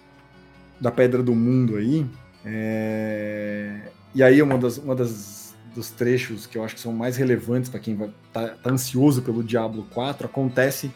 [0.82, 2.06] Da Pedra do Mundo aí.
[2.44, 3.92] É...
[4.14, 7.70] E aí uma das, uma das dos trechos que eu acho que são mais relevantes
[7.70, 10.90] para quem está tá ansioso pelo Diablo 4 acontece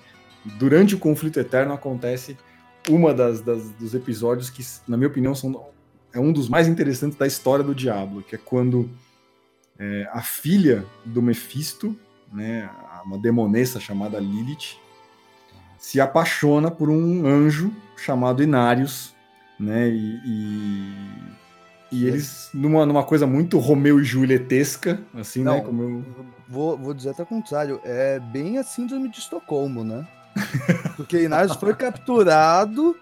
[0.57, 2.38] durante o conflito eterno acontece
[2.89, 5.69] uma das, das, dos episódios que na minha opinião são
[6.13, 8.89] é um dos mais interessantes da história do Diablo, que é quando
[9.78, 11.95] é, a filha do Mephisto,
[12.34, 12.69] né,
[13.06, 14.78] uma demonessa chamada Lilith,
[15.78, 19.13] se apaixona por um anjo chamado Inarius,
[19.60, 20.93] né, e, e,
[21.91, 26.06] e eles, numa, numa coisa muito Romeu e Julietesca, assim, né, Não, né, como eu...
[26.47, 30.08] Vou, vou dizer até o contrário, é bem a síndrome de Estocolmo, né?
[30.95, 32.95] Porque Inarius foi capturado...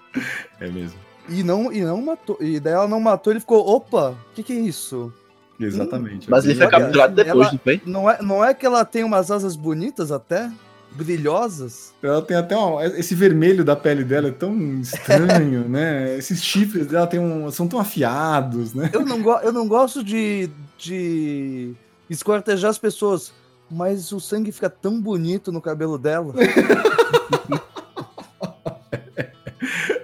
[0.60, 2.38] É mesmo e não, e não matou.
[2.40, 5.12] E daí ela não matou, ele ficou, opa, o que, que é isso?
[5.60, 6.30] Exatamente.
[6.30, 7.82] Mas ele foi capturado depois, não foi?
[7.86, 10.52] Não é, não é que ela tem umas asas bonitas até?
[10.90, 11.94] brilhosas.
[12.02, 16.18] Ela tem até uma, esse vermelho da pele dela é tão estranho, né?
[16.18, 18.90] Esses chifres dela tem um, são tão afiados, né?
[18.92, 21.74] Eu não, eu não gosto de, de
[22.10, 23.32] esquartejar as pessoas,
[23.70, 26.34] mas o sangue fica tão bonito no cabelo dela.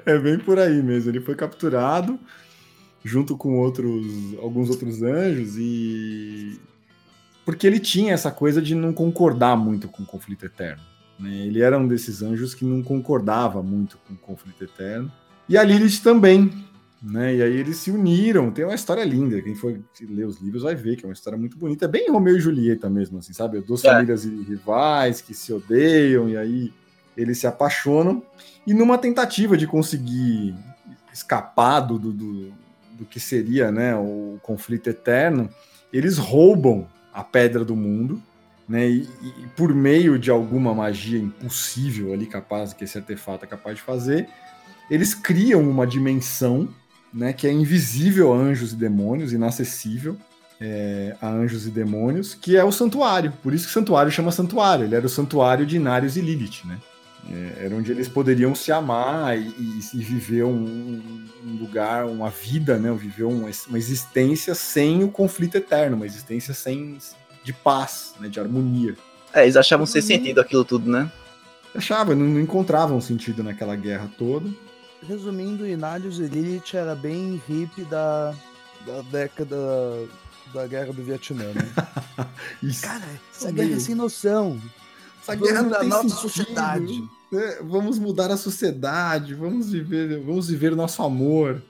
[0.06, 1.12] é bem por aí mesmo.
[1.12, 2.20] Ele foi capturado
[3.04, 4.06] junto com outros,
[4.42, 6.60] alguns outros anjos e
[7.46, 10.82] porque ele tinha essa coisa de não concordar muito com o conflito eterno.
[11.20, 11.46] Né?
[11.46, 15.12] Ele era um desses anjos que não concordava muito com o conflito eterno.
[15.48, 16.52] E a Lilith também.
[17.02, 17.36] Né?
[17.36, 18.50] E aí eles se uniram.
[18.50, 19.42] Tem uma história linda.
[19.42, 21.84] Quem for ler os livros vai ver que é uma história muito bonita.
[21.84, 23.60] É bem Romeu e Julieta mesmo, assim, sabe?
[23.60, 23.90] Duas é.
[23.92, 26.74] famílias rivais que se odeiam e aí
[27.16, 28.24] eles se apaixonam.
[28.66, 30.56] E numa tentativa de conseguir
[31.14, 32.54] escapar do, do,
[32.94, 35.50] do que seria né, o conflito eterno,
[35.92, 38.22] eles roubam a pedra do mundo,
[38.68, 38.90] né?
[38.90, 43.78] E, e, por meio de alguma magia impossível ali capaz que esse artefato é capaz
[43.78, 44.28] de fazer,
[44.90, 46.68] eles criam uma dimensão,
[47.14, 47.34] né?
[47.34, 50.18] Que é invisível a anjos e demônios, inacessível
[50.60, 53.34] é, a anjos e demônios, que é o santuário.
[53.44, 54.86] Por isso que o santuário chama santuário.
[54.86, 56.80] Ele era o santuário de Inarius e Lilith, né?
[57.30, 61.02] É, era onde eles poderiam se amar e, e, e viver um,
[61.46, 62.92] um, lugar, uma vida, né?
[62.94, 66.98] Viver uma, uma, existência sem o conflito eterno, uma existência sem
[67.44, 68.28] de paz, né?
[68.28, 68.98] De harmonia.
[69.34, 71.10] É, eles achavam sem sentido aquilo tudo, né?
[71.74, 74.50] Achavam, não, não encontravam sentido naquela guerra toda.
[75.08, 78.34] Resumindo, Inalius e Lilith era bem hippie da,
[78.86, 79.58] da década
[80.54, 81.74] da guerra do Vietnã, né?
[82.82, 84.62] Cara, essa guerra é sem noção.
[85.24, 86.20] Essa guerra da nossa sentido.
[86.20, 87.04] sociedade.
[87.34, 91.62] É, vamos mudar a sociedade, vamos viver, vamos viver o nosso amor.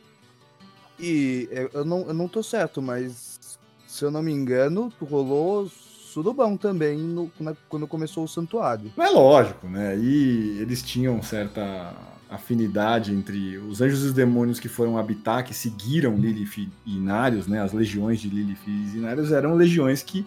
[1.00, 3.40] E eu não, eu não tô certo, mas
[3.88, 5.70] se eu não me engano, rolou
[6.14, 7.32] surubão também no,
[7.70, 8.92] quando começou o santuário.
[8.98, 9.98] É lógico, né?
[9.98, 11.94] E eles tinham certa
[12.30, 17.48] afinidade entre os anjos e os demônios que foram habitar, que seguiram Lilith e Inarius,
[17.48, 17.62] né?
[17.62, 20.26] As legiões de Lilith e Inarius eram legiões que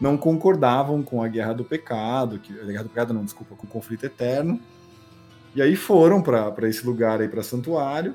[0.00, 3.66] não concordavam com a guerra do pecado, que, a guerra do pecado não, desculpa, com
[3.66, 4.60] o conflito eterno.
[5.54, 8.14] E aí foram para esse lugar aí, para santuário.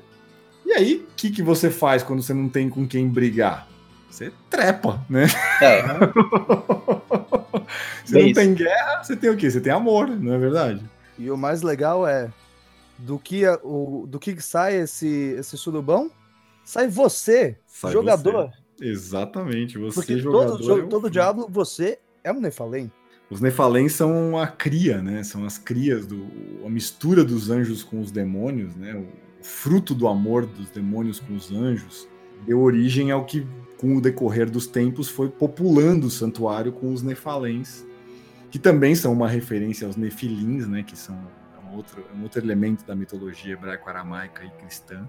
[0.64, 3.68] E aí, o que, que você faz quando você não tem com quem brigar?
[4.08, 5.26] Você trepa, né?
[5.60, 5.82] É.
[8.04, 9.50] você não tem guerra, você tem o quê?
[9.50, 10.84] Você tem amor, não é verdade?
[11.18, 12.30] E o mais legal é
[12.98, 16.10] do que o do que sai esse esse surubão?
[16.64, 18.50] Sai você, sai jogador.
[18.50, 18.61] Você.
[18.82, 20.58] Exatamente, você Porque jogador.
[20.58, 20.88] Todo, é um...
[20.88, 22.90] todo diabo, você é um Nefalém.
[23.30, 25.22] Os Nefalém são a cria, né?
[25.22, 26.26] São as crias, do,
[26.66, 28.94] a mistura dos anjos com os demônios, né?
[28.94, 29.06] O
[29.44, 32.08] fruto do amor dos demônios com os anjos
[32.44, 33.46] deu origem ao que,
[33.78, 37.86] com o decorrer dos tempos, foi populando o santuário com os Nefalens,
[38.50, 40.82] que também são uma referência aos Nefilins, né?
[40.82, 41.16] Que são
[41.70, 45.08] um outro, um outro elemento da mitologia hebraico-aramaica e cristã.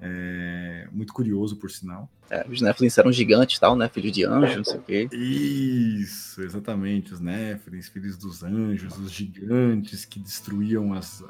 [0.00, 2.08] É, muito curioso, por sinal.
[2.28, 3.88] É, os Néflins eram gigantes, tal, né?
[3.88, 5.08] Filhos de anjos, não sei o quê.
[5.12, 7.12] Isso, exatamente.
[7.12, 11.22] Os Néflins, filhos dos anjos, os gigantes que destruíam as.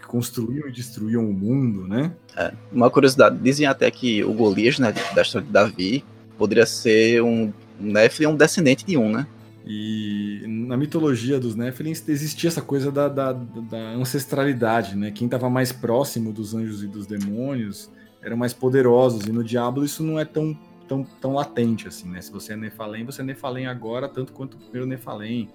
[0.00, 2.12] que construíam e destruíam o mundo, né?
[2.36, 6.04] É, uma curiosidade, dizem até que o Golias, né, da história de Davi,
[6.38, 9.26] poderia ser um Néflin, um descendente de um, né?
[9.66, 15.10] E na mitologia dos Néfilins existia essa coisa da, da, da ancestralidade, né?
[15.10, 17.90] Quem estava mais próximo dos anjos e dos demônios
[18.22, 20.56] eram mais poderosos, e no Diablo isso não é tão,
[20.88, 22.20] tão, tão latente assim, né?
[22.20, 25.48] Se você é Nefalém, você é Nefalém agora, tanto quanto o primeiro Nefalém.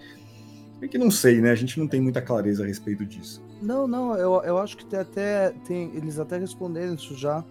[0.81, 1.51] É que não sei, né?
[1.51, 3.41] A gente não tem muita clareza a respeito disso.
[3.61, 5.51] Não, não, eu, eu acho que tem até.
[5.65, 7.43] Tem, eles até responderam isso já.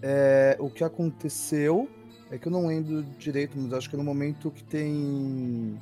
[0.00, 1.88] É, o que aconteceu
[2.30, 5.78] é que eu não lembro direito, mas acho que é no momento que tem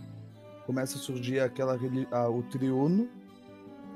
[0.70, 1.76] começa a surgir aquela
[2.12, 3.08] a, o triuno,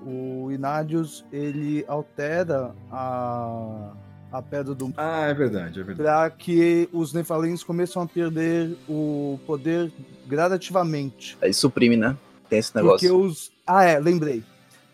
[0.04, 3.92] o Inadius ele altera a,
[4.32, 6.02] a pedra do Ah, é verdade, é verdade.
[6.02, 9.92] Para que os Nefalins começam a perder o poder
[10.26, 11.38] gradativamente.
[11.40, 12.16] Aí suprime, né?
[12.48, 13.08] Tem esse negócio.
[13.08, 14.42] Porque os Ah, é, lembrei.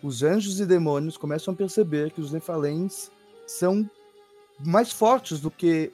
[0.02, 3.10] Os anjos e demônios começam a perceber que os Nefalins
[3.46, 3.88] são
[4.62, 5.90] mais fortes do que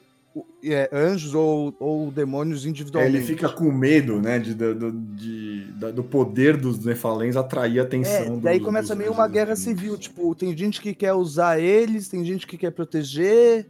[0.63, 3.15] é, anjos ou, ou demônios individualmente.
[3.15, 7.83] É, ele fica com medo, né, de, do, de, do poder dos Nefalens atrair a
[7.83, 8.37] atenção.
[8.37, 12.23] É, daí começa meio uma guerra civil, tipo, tem gente que quer usar eles, tem
[12.25, 13.67] gente que quer proteger,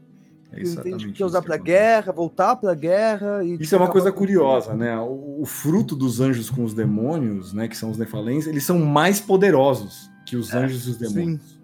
[0.52, 3.44] é tem gente que quer usar para guerra, voltar para guerra.
[3.44, 4.98] E, isso é uma coisa curiosa, né?
[4.98, 8.80] O, o, fruto dos anjos com os demônios, né, que são os Nefalens, eles são
[8.80, 11.42] mais poderosos que os é, anjos e os demônios.
[11.42, 11.58] Sim.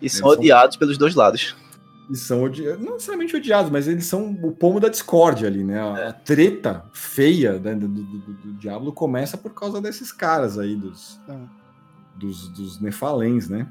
[0.00, 0.80] E são odiados são...
[0.80, 1.56] pelos dois lados.
[2.08, 5.80] Eles são odiados, não necessariamente odiados, mas eles são o pomo da discórdia ali, né?
[5.80, 6.12] A, é.
[6.12, 11.20] treta feia né, do, do, do, do, Diablo começa por causa desses caras aí, dos,
[11.28, 11.36] é.
[12.14, 13.66] dos, dos Nefalens, né?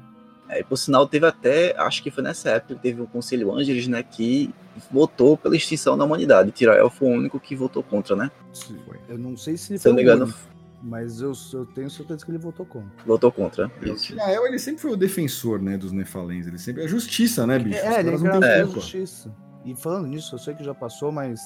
[0.48, 4.02] É, por sinal, teve até, acho que foi nessa época, teve um Conselho Ângeles, né,
[4.02, 4.54] que
[4.90, 6.52] votou pela extinção da humanidade.
[6.52, 8.30] Tirael foi o único que votou contra, né?
[8.54, 8.98] Foi.
[9.08, 10.34] Eu não sei se ele Se eu foi não me o engano,
[10.82, 12.90] mas eu, eu tenho certeza que ele votou contra.
[13.04, 13.70] votou contra.
[13.82, 14.06] O Isso.
[14.08, 16.46] Tirael, ele sempre foi o defensor, né, dos Nefalens.
[16.46, 16.84] Ele sempre...
[16.84, 17.78] É justiça, né, bicho?
[17.78, 18.18] Os É, ele a
[18.64, 18.80] culpa.
[18.80, 19.34] justiça.
[19.64, 21.40] E falando nisso, eu sei que já passou, mas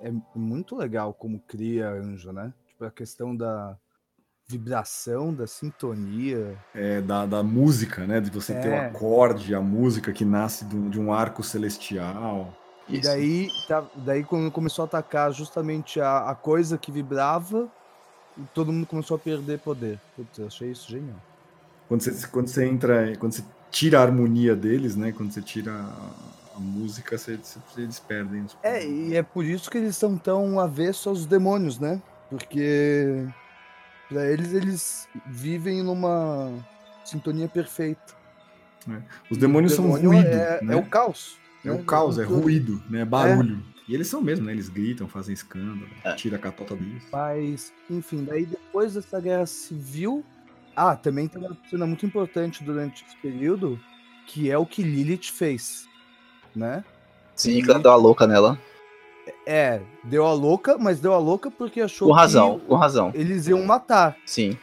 [0.00, 2.52] é muito legal como cria anjo, né?
[2.66, 3.76] Tipo, a questão da
[4.46, 6.58] vibração, da sintonia.
[6.74, 8.20] É, da, da música, né?
[8.20, 8.86] De você ter o É.
[8.88, 12.54] acorde, a música que nasce de um, de um arco celestial.
[12.88, 13.08] E Isso.
[13.08, 17.70] daí, tá, daí quando começou a atacar justamente a, a coisa que vibrava,
[18.54, 19.98] todo mundo começou a perder poder.
[20.16, 21.16] Putz, eu achei isso genial.
[21.88, 25.12] Quando você, quando você entra, quando você tira a harmonia deles, né?
[25.12, 28.42] Quando você tira a, a música, você, você- eles perdem.
[28.42, 32.00] os É, e é por isso que eles são tão avessos aos demônios, né?
[32.30, 33.26] Porque
[34.08, 36.52] pra eles, eles vivem numa
[37.04, 38.14] sintonia perfeita.
[39.30, 40.74] Os demônios O são demônio ruído, é, né?
[40.74, 41.38] é o caos.
[41.64, 41.74] É né?
[41.74, 43.00] o caos, é ruído, né?
[43.00, 43.62] É barulho.
[43.86, 44.52] E eles são mesmo, né?
[44.52, 46.14] Eles gritam, fazem escândalo, É.
[46.14, 47.02] tira a catota deles.
[47.12, 50.24] Mas, enfim, daí depois dessa guerra civil.
[50.76, 53.78] Ah, também tem uma cena muito importante durante esse período,
[54.26, 55.86] que é o que Lilith fez.
[56.56, 56.82] Né?
[57.36, 58.58] Sim, que ela deu a louca nela.
[59.46, 63.10] É, deu a louca, mas deu a louca porque achou Com razão, que com razão.
[63.14, 64.16] eles iam matar.
[64.26, 64.56] Sim.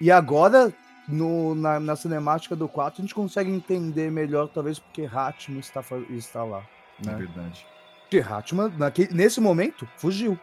[0.00, 0.72] E agora,
[1.08, 5.82] no, na, na cinemática do 4, a gente consegue entender melhor, talvez, porque Hatman está,
[6.10, 6.64] está lá.
[7.02, 7.14] É Né?
[7.16, 7.66] verdade.
[8.04, 10.38] Porque Hatman, naquele, nesse momento, fugiu.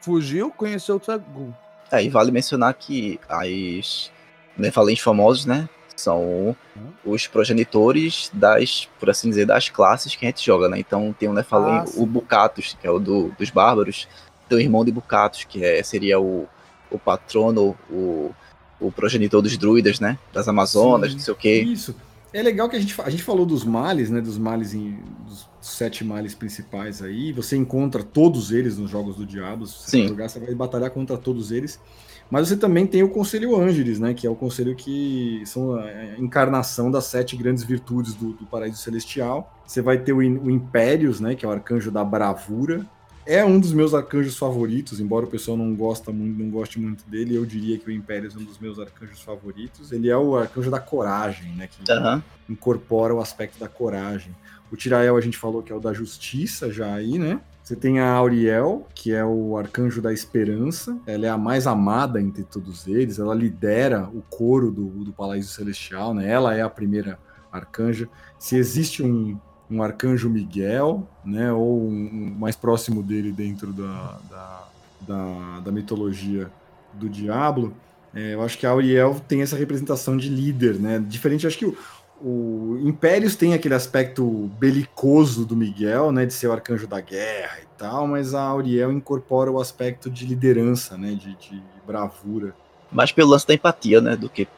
[0.00, 1.54] Fugiu, conheceu o Tragul.
[1.90, 4.10] É, e vale mencionar que as
[4.56, 5.68] Nefalens famosos, né?
[5.96, 6.56] São
[7.04, 10.78] os progenitores das, por assim dizer, das classes que a gente joga, né?
[10.78, 14.08] Então tem o Nefalem, Ah, o Bucatus, que é o do, dos bárbaros,
[14.48, 16.48] tem o irmão de Bucatus, que é, seria o,
[16.90, 18.34] o patrono, o,
[18.80, 20.18] o progenitor dos druidas, né?
[20.32, 21.16] Das Amazonas, Sim.
[21.16, 21.60] não sei o quê.
[21.62, 21.94] Isso.
[22.32, 24.20] É legal que a gente, a gente falou dos males, né?
[24.20, 27.32] Dos males, em, dos sete males principais aí.
[27.32, 29.66] Você encontra todos eles nos jogos do Diabo.
[29.66, 30.08] Se você Sim.
[30.08, 31.80] jogar, você vai batalhar contra todos eles.
[32.30, 34.14] Mas você também tem o Conselho Ângeles, né?
[34.14, 38.78] Que é o conselho que são a encarnação das sete grandes virtudes do, do Paraíso
[38.78, 39.52] Celestial.
[39.66, 41.34] Você vai ter o, o Impérios, né?
[41.34, 42.86] Que é o arcanjo da bravura.
[43.30, 47.08] É um dos meus arcanjos favoritos, embora o pessoal não gosta muito, não goste muito
[47.08, 49.92] dele, eu diria que o Impérios é um dos meus arcanjos favoritos.
[49.92, 51.68] Ele é o arcanjo da coragem, né?
[51.68, 52.20] Que Aham.
[52.48, 54.34] incorpora o aspecto da coragem.
[54.68, 57.40] O Tirael a gente falou que é o da justiça já aí, né?
[57.62, 60.98] Você tem a Auriel, que é o arcanjo da esperança.
[61.06, 63.20] Ela é a mais amada entre todos eles.
[63.20, 66.28] Ela lidera o coro do, do Paraíso Celestial, né?
[66.28, 67.16] Ela é a primeira
[67.52, 68.08] arcanja.
[68.40, 69.38] Se existe um,
[69.70, 71.52] um arcanjo Miguel, né?
[71.52, 74.68] Ou um, um mais próximo dele dentro da, da,
[75.06, 76.50] da, da mitologia
[76.94, 77.74] do Diablo,
[78.14, 80.98] é, eu acho que a Auriel tem essa representação de líder, né?
[80.98, 81.76] Diferente, acho que o,
[82.20, 87.58] o Impérios tem aquele aspecto belicoso do Miguel, né, de ser o arcanjo da guerra
[87.62, 92.54] e tal, mas a Auriel incorpora o aspecto de liderança, né, de, de bravura.
[92.90, 94.16] Mais pelo lance da empatia, né?
[94.16, 94.48] Do que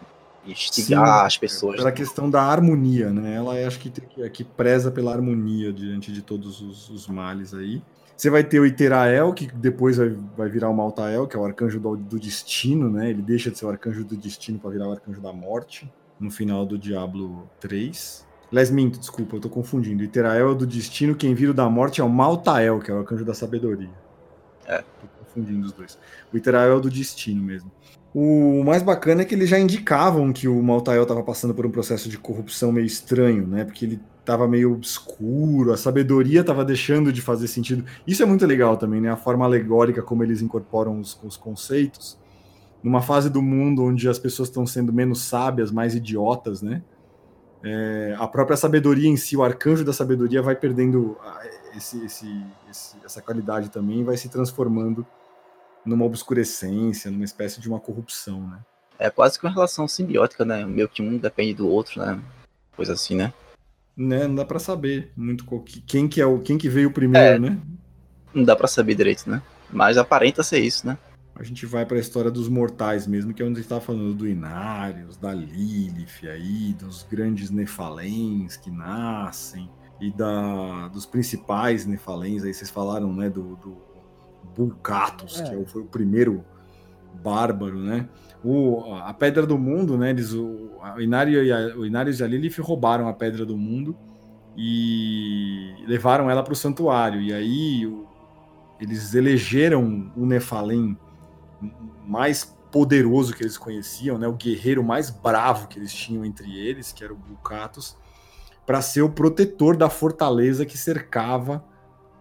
[0.47, 1.77] instigar Sim, as pessoas.
[1.77, 3.35] Pela questão da harmonia, né?
[3.35, 7.55] Ela é, acho que, que, que preza pela harmonia diante de todos os, os males
[7.55, 7.83] aí.
[8.17, 11.45] Você vai ter o Iterael, que depois vai, vai virar o Maltael, que é o
[11.45, 13.11] arcanjo do, do destino, né?
[13.11, 16.31] Ele deixa de ser o arcanjo do destino para virar o arcanjo da morte no
[16.31, 18.27] final do Diablo 3.
[18.53, 20.03] Les minto, desculpa, eu tô confundindo.
[20.03, 22.91] O Iterael é o do destino, quem vira o da morte é o Maltael, que
[22.91, 23.91] é o arcanjo da sabedoria.
[24.67, 24.79] É.
[24.79, 25.99] Tô confundindo os dois.
[26.33, 27.73] O Iterael é o do destino mesmo.
[28.15, 31.71] O mais bacana é que eles já indicavam que o Maltael estava passando por um
[31.71, 33.65] processo de corrupção meio estranho, né?
[33.65, 37.85] Porque ele estava meio obscuro, a sabedoria estava deixando de fazer sentido.
[38.07, 39.11] Isso é muito legal também, né?
[39.11, 42.19] A forma alegórica como eles incorporam os, os conceitos.
[42.83, 46.83] Numa fase do mundo onde as pessoas estão sendo menos sábias, mais idiotas, né?
[47.65, 51.17] É, a própria sabedoria em si, o arcanjo da sabedoria vai perdendo
[51.75, 55.07] esse, esse, esse, essa qualidade também vai se transformando
[55.85, 58.59] numa obscurecência, numa espécie de uma corrupção, né?
[58.99, 60.65] É quase que uma relação simbiótica, né?
[60.65, 62.21] Meio que um depende do outro, né?
[62.77, 63.33] Coisa assim, né?
[63.97, 64.27] né?
[64.27, 65.45] Não dá para saber muito
[65.87, 67.51] quem que é o quem que veio primeiro, É.
[67.51, 67.59] né?
[68.35, 69.43] Não dá pra saber direito, né?
[69.71, 70.97] Mas aparenta ser isso, né?
[71.35, 73.81] A gente vai para a história dos mortais mesmo, que é onde a gente estava
[73.81, 79.69] falando do Inarius, da Lilith aí, dos grandes Nefalens que nascem
[80.01, 83.92] e da dos principais Nefalens aí vocês falaram, né, do, do
[84.57, 85.45] Bulcatus, É.
[85.45, 86.45] que é foi o primeiro
[87.23, 88.09] bárbaro, né?
[88.45, 90.11] O, a Pedra do Mundo, né?
[90.11, 93.57] Eles, o, o, Inário e a, o Inarius e a Lilith roubaram a Pedra do
[93.57, 93.97] Mundo
[94.57, 97.21] e levaram ela para o santuário.
[97.21, 98.07] E aí o-
[98.81, 100.97] eles elegeram o Nefalém
[102.07, 106.91] mais poderoso que eles conheciam, né, o guerreiro mais bravo que eles tinham entre eles,
[106.93, 107.97] que era o Bucatus,
[108.67, 111.63] para ser o protetor da fortaleza que cercava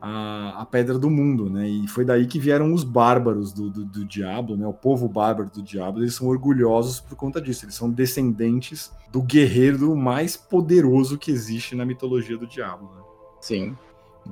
[0.02, 1.68] a, a, Pedra do Mundo, né?
[1.70, 4.66] E foi daí que vieram os bárbaros do, do, do Diablo, né?
[4.66, 7.66] O povo bárbaro do Diablo, eles são orgulhosos por conta disso.
[7.66, 12.90] Eles são descendentes do guerreiro mais poderoso que existe na mitologia do Diablo.
[12.96, 13.02] Né?
[13.42, 13.78] Sim.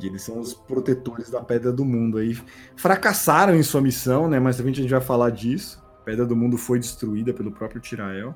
[0.01, 2.17] E eles são os protetores da Pedra do Mundo.
[2.17, 2.36] Aí
[2.76, 4.39] fracassaram em sua missão, né?
[4.39, 5.84] Mas a gente vai falar disso.
[6.01, 8.34] A Pedra do Mundo foi destruída pelo próprio Tirael.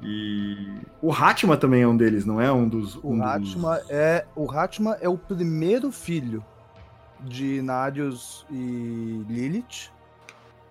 [0.00, 0.56] E
[1.02, 2.96] o Hatma também é um deles, não é um dos.
[3.02, 3.90] Um o Hatma dos...
[3.90, 6.44] é o Hatma é o primeiro filho
[7.20, 9.90] de Narius e Lilith.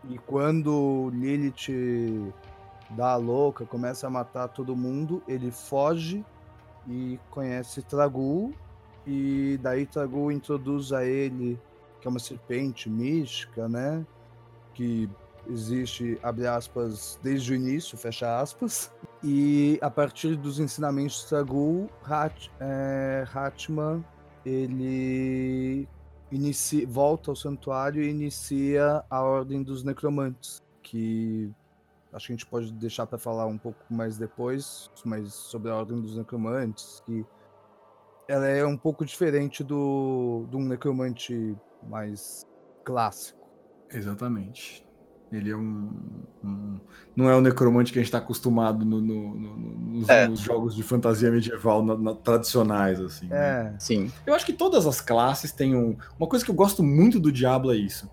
[0.09, 2.33] E quando Lilith
[2.91, 6.23] dá a louca, começa a matar todo mundo, ele foge
[6.87, 8.53] e conhece Tragul.
[9.05, 11.59] E daí Tragul introduz a ele,
[11.99, 14.05] que é uma serpente mística, né?
[14.73, 15.09] Que
[15.47, 18.91] existe, abre aspas, desde o início, fecha aspas.
[19.23, 24.03] E a partir dos ensinamentos de Tragul, Hat, é, Hatman,
[24.45, 25.87] ele
[26.31, 31.51] inicia, volta ao santuário e inicia a Ordem dos Necromantes, que
[32.13, 35.75] acho que a gente pode deixar para falar um pouco mais depois, mas sobre a
[35.75, 37.25] Ordem dos Necromantes, que
[38.27, 42.47] ela é um pouco diferente do de um necromante mais
[42.83, 43.47] clássico.
[43.91, 44.84] Exatamente.
[45.31, 45.89] Ele é um,
[46.43, 46.79] um,
[47.15, 50.27] Não é o necromante que a gente está acostumado no, no, no, nos, é.
[50.27, 53.27] nos, jogos de fantasia medieval na, na, tradicionais, assim.
[53.27, 53.37] Né?
[53.37, 53.75] É, né?
[53.79, 54.11] sim.
[54.25, 55.97] Eu acho que todas as classes têm um.
[56.17, 58.09] Uma coisa que eu gosto muito do Diablo é isso.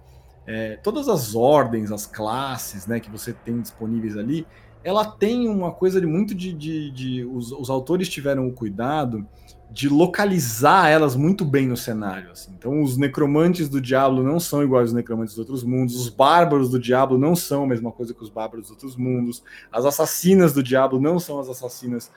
[0.47, 4.45] É, todas as ordens, as classes, né, que você tem disponíveis ali,
[4.83, 6.53] ela tem uma coisa de muito de.
[6.53, 9.27] de, de os, os autores tiveram o cuidado
[9.73, 12.31] de localizar elas muito bem no cenário.
[12.31, 12.53] Assim.
[12.57, 16.71] Então, os necromantes do Diablo não são iguais aos necromantes dos outros mundos, os bárbaros
[16.71, 19.43] do Diablo não são a mesma coisa que os bárbaros dos outros mundos,
[19.73, 22.11] as assassinas do Diablo não são as assassinas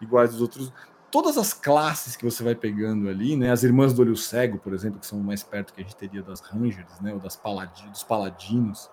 [0.00, 0.72] iguais dos outros.
[1.10, 3.52] Todas as classes que você vai pegando ali, né?
[3.52, 6.22] As irmãs do olho cego, por exemplo, que são mais perto que a gente teria
[6.22, 7.12] das Rangers, né?
[7.12, 8.90] Ou das paladi dos paladinos.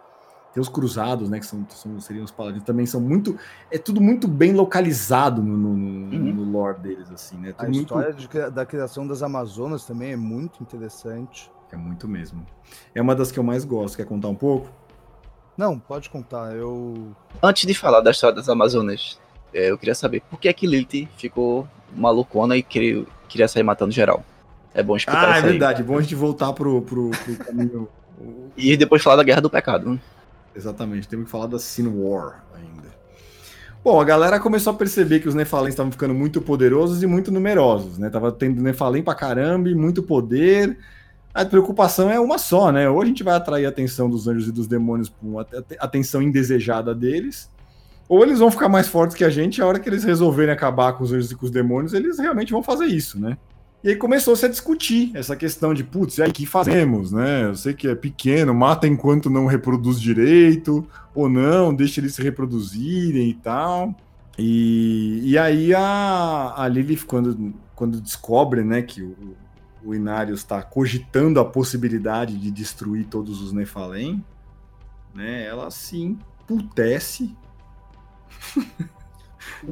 [0.54, 1.40] Tem os cruzados, né?
[1.40, 3.38] Que são, são, seriam os paladinos, também são muito.
[3.70, 6.34] É tudo muito bem localizado no, no, uhum.
[6.34, 7.54] no lore deles, assim, né?
[7.54, 8.28] Tudo a história muito...
[8.28, 11.50] de, da criação das Amazonas também é muito interessante.
[11.72, 12.46] É muito mesmo.
[12.94, 13.96] É uma das que eu mais gosto.
[13.96, 14.70] Quer contar um pouco?
[15.58, 16.54] Não, pode contar.
[16.54, 17.16] Eu.
[17.42, 19.20] Antes de falar da história das Amazonas,
[19.54, 23.92] é, eu queria saber por que a Lilith ficou malucona e queria, queria sair matando
[23.92, 24.24] geral.
[24.74, 25.82] É bom explicar Ah, é verdade.
[25.82, 25.88] Aí.
[25.88, 27.88] Bom a gente voltar pro, pro, pro caminho.
[28.56, 30.00] e depois falar da Guerra do Pecado.
[30.56, 32.90] Exatamente, temos que falar da Sin War ainda.
[33.84, 37.32] Bom, a galera começou a perceber que os Nephalem estavam ficando muito poderosos e muito
[37.32, 38.10] numerosos, né?
[38.12, 40.78] Tava tendo Nephalem pra caramba e muito poder.
[41.34, 42.88] A preocupação é uma só, né?
[42.90, 45.48] Ou a gente vai atrair a atenção dos anjos e dos demônios por
[45.80, 47.50] atenção indesejada deles,
[48.08, 50.94] ou eles vão ficar mais fortes que a gente, a hora que eles resolverem acabar
[50.94, 53.38] com os anjos e com os demônios, eles realmente vão fazer isso, né?
[53.84, 57.46] E aí começou-se a discutir essa questão de, putz, e aí que fazemos, né?
[57.46, 62.22] Eu sei que é pequeno, mata enquanto não reproduz direito, ou não, deixa eles se
[62.22, 63.96] reproduzirem e tal.
[64.38, 69.36] E, e aí a, a Lilith, quando, quando descobre, né, que o,
[69.84, 74.24] o Inarius está cogitando a possibilidade de destruir todos os Nephalem,
[75.14, 77.36] né, ela se emputece.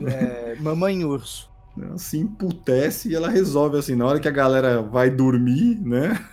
[0.06, 1.49] É, mamãe urso
[1.80, 6.20] né, se emputece e ela resolve assim, na hora que a galera vai dormir, né?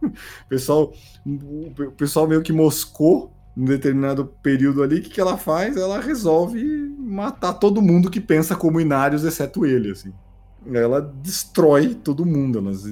[0.00, 0.92] O pessoal,
[1.26, 5.76] o pessoal meio que moscou num determinado período ali, o que, que ela faz?
[5.76, 6.62] Ela resolve
[6.96, 10.12] matar todo mundo que pensa como Inários, exceto ele, assim.
[10.72, 12.58] Ela destrói todo mundo.
[12.58, 12.84] Elas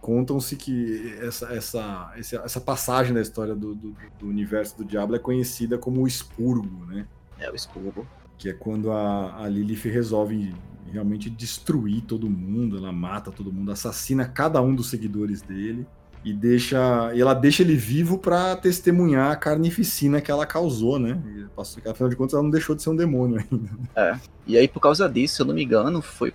[0.00, 5.20] contam-se que essa, essa, essa passagem da história do, do, do universo do Diablo é
[5.20, 7.06] conhecida como o expurgo, né?
[7.38, 8.04] É o expurgo.
[8.36, 10.52] Que é quando a, a Lilith resolve
[10.92, 15.86] realmente destruir todo mundo, ela mata todo mundo, assassina cada um dos seguidores dele
[16.24, 21.20] e deixa e ela deixa ele vivo para testemunhar a carnificina que ela causou, né?
[21.24, 23.70] E, afinal de contas, ela não deixou de ser um demônio ainda.
[23.94, 24.18] É.
[24.46, 26.34] E aí por causa disso, se eu não me engano, foi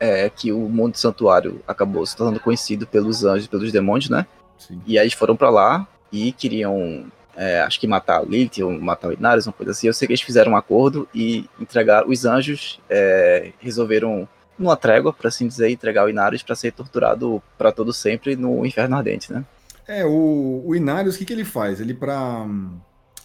[0.00, 4.26] é, que o mundo santuário acabou se tornando conhecido pelos anjos, pelos demônios, né?
[4.58, 4.80] Sim.
[4.86, 7.06] E aí eles foram para lá e queriam
[7.36, 9.86] é, acho que matar a Lilith ou matar o Inarius, uma coisa assim.
[9.86, 12.08] Eu sei que eles fizeram um acordo e entregaram.
[12.08, 14.28] Os anjos é, resolveram,
[14.58, 18.64] numa trégua, para assim dizer, entregar o Inarius para ser torturado para todo sempre no
[18.64, 19.44] Inferno Ardente, né?
[19.86, 21.80] É, o, o Inarius, o que, que ele faz?
[21.80, 22.46] Ele, para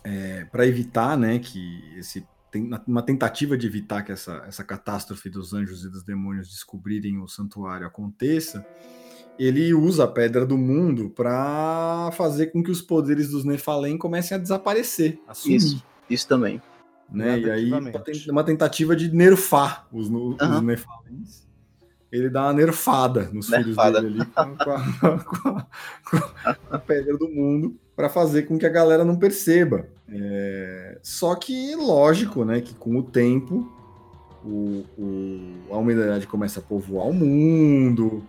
[0.03, 2.25] é, evitar, né, que esse.
[2.51, 7.19] Tem uma tentativa de evitar que essa, essa catástrofe dos anjos e dos demônios descobrirem
[7.19, 8.65] o santuário aconteça,
[9.39, 14.35] ele usa a pedra do mundo para fazer com que os poderes dos Nephalem comecem
[14.35, 15.55] a desaparecer, a.
[15.55, 15.83] Isso.
[16.09, 16.61] Isso também.
[17.11, 17.39] Né?
[17.39, 17.71] E aí,
[18.29, 20.09] uma tentativa de nerfar os,
[20.41, 20.61] Aham.
[20.61, 21.47] Nephalins.
[22.11, 23.99] Ele dá uma nerfada nos Nerfada.
[23.99, 24.71] filhos dele ali com a, com
[25.07, 25.19] a-
[26.11, 29.87] com a- com a pedra do mundo para fazer com que a galera não perceba.
[30.11, 33.71] É, Só que, lógico, né, que com o tempo
[34.43, 38.23] o, o- a humanidade começa a povoar o mundo,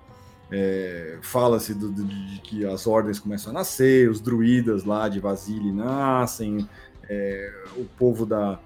[0.50, 6.68] é, fala-se de que as ordens começam a nascer, os druidas lá de Vasily nascem,
[7.08, 8.58] é, o povo da,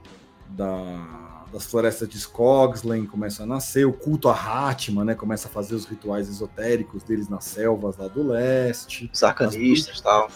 [0.48, 5.50] da- das florestas de Skogslen começa a nascer, o culto a Hatma, né, começa a
[5.50, 9.08] fazer os rituais esotéricos deles nas selvas lá do leste.
[9.12, 10.28] Os arcanistas e tal.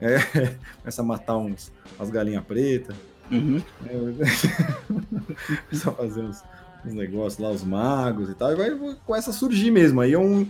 [0.00, 0.18] É,
[0.82, 2.94] começa a matar uns, umas galinhas pretas.
[3.30, 3.62] Uhum.
[5.68, 6.42] Precisa fazer uns,
[6.84, 10.00] uns negócios lá, os magos e tal, e vai começa a surgir mesmo.
[10.00, 10.46] Aí é um.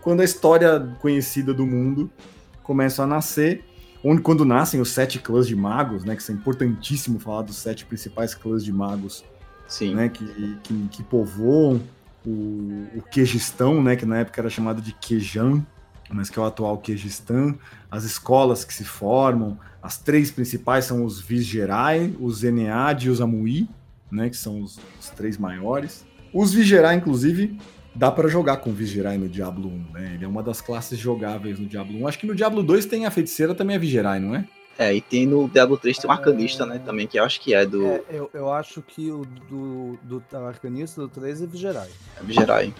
[0.00, 2.10] Quando a história conhecida do mundo
[2.62, 3.64] começa a nascer,
[4.02, 6.16] onde quando nascem os sete clãs de magos, né?
[6.16, 9.24] Que são importantíssimo falar dos sete principais clãs de magos,
[9.68, 9.94] Sim.
[9.94, 10.08] né?
[10.08, 11.80] Que, que, que povoam
[12.26, 13.96] o, o Quejistão, né?
[13.96, 15.64] Que na época era chamado de Quejan,
[16.10, 17.58] mas que é o atual Quejistão,
[17.90, 23.20] as escolas que se formam, as três principais são os Vigerai, os Enead e os
[23.20, 23.68] Amui,
[24.12, 26.04] né, que são os, os três maiores.
[26.32, 27.56] Os Vigerai, inclusive,
[27.94, 30.12] dá para jogar com o Vigerai no Diablo 1, né?
[30.14, 32.08] Ele é uma das classes jogáveis no Diablo 1.
[32.08, 34.44] Acho que no Diablo 2 tem a feiticeira também a Vigerai, não é?
[34.78, 36.80] É, e tem no Diablo 3 tem um arcanista, né?
[36.84, 40.22] Também, que eu acho que é do É, eu, eu acho que o do, do,
[40.30, 41.90] do Arcanista do 3 é Vigerai.
[42.22, 42.74] Vigerai.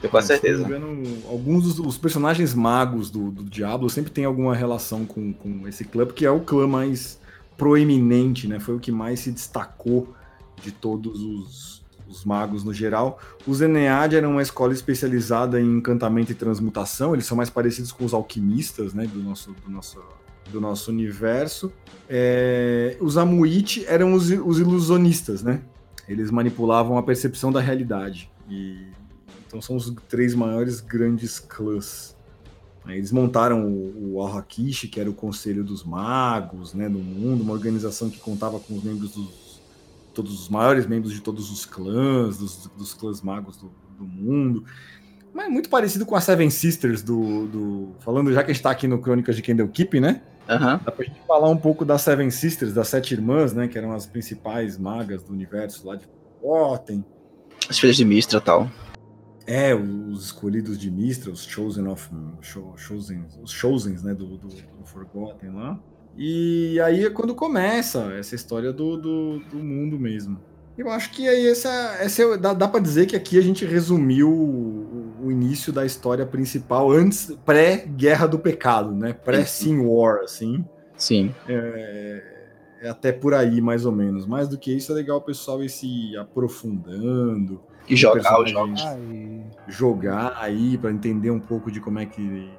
[0.00, 0.64] Tenho quase Se não certeza.
[0.64, 5.66] engano, alguns dos os personagens magos do, do Diablo sempre tem alguma relação com, com
[5.66, 7.18] esse clã, porque é o clã mais
[7.56, 8.60] proeminente, né?
[8.60, 10.14] Foi o que mais se destacou
[10.62, 13.18] de todos os, os magos no geral.
[13.46, 18.04] Os Enead eram uma escola especializada em encantamento e transmutação, eles são mais parecidos com
[18.04, 19.06] os alquimistas, né?
[19.06, 20.02] Do nosso, do nosso,
[20.50, 21.72] do nosso universo.
[22.08, 25.62] É, os Amuit eram os, os ilusionistas, né?
[26.08, 28.30] Eles manipulavam a percepção da realidade.
[28.48, 28.88] E
[29.46, 32.16] então são os três maiores grandes clãs.
[32.88, 37.52] Eles montaram o, o Al-Hakish, que era o Conselho dos Magos né, no mundo, uma
[37.52, 39.43] organização que contava com os membros dos.
[40.14, 44.64] Todos os maiores membros de todos os clãs, dos, dos clãs magos do, do mundo.
[45.32, 47.46] Mas muito parecido com a Seven Sisters do.
[47.48, 50.22] do- falando, já que a gente está aqui no Crônicas de Candlekeep, né?
[50.48, 50.80] Aham.
[50.84, 53.66] Dá pra gente falar um pouco das Seven Sisters, das Sete Irmãs, né?
[53.66, 56.06] Que eram as principais magas do universo lá de
[56.40, 57.04] Forgotten.
[57.68, 58.70] As filhas de Mistra e tal.
[59.46, 62.08] É, os escolhidos de Mistra, os Chosen of.
[62.40, 64.14] Cho, chosen, os Chosens, né?
[64.14, 65.80] Do, do, do Forgotten lá.
[66.16, 70.38] E aí é quando começa essa história do, do, do mundo mesmo.
[70.76, 73.64] Eu acho que aí essa, essa é- dá, dá para dizer que aqui a gente
[73.64, 79.12] resumiu o, o início da história principal antes, pré-Guerra do Pecado, né?
[79.12, 80.64] Pré-Sin War, assim.
[80.96, 81.32] Sim.
[81.48, 82.22] É,
[82.82, 84.26] é até por aí, mais ou menos.
[84.26, 88.82] Mais do que isso, é legal o pessoal ir se aprofundando, E jogar os jogos.
[89.68, 92.50] Jogar aí para entender um pouco de como é que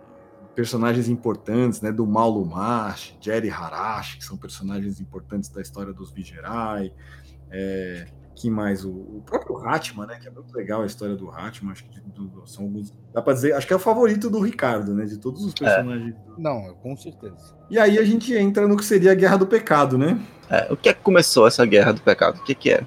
[0.55, 6.91] personagens importantes, né, do Malumash, Jerry Harashi, que são personagens importantes da história dos Vigerai.
[7.51, 8.05] É,
[8.37, 11.71] que mais o, o próprio Hatman, né, que é muito legal a história do Hatman,
[11.71, 14.41] acho que de- do- são alguns, dá para dizer, acho que é o favorito do
[14.41, 16.13] Ricardo, né, de todos os personagens.
[16.37, 17.55] Não, com certeza.
[17.69, 20.19] E aí a gente entra no que seria a Guerra do Pecado, né?
[20.49, 22.37] É, o que é que começou essa guerra do pecado?
[22.39, 22.85] O que que é?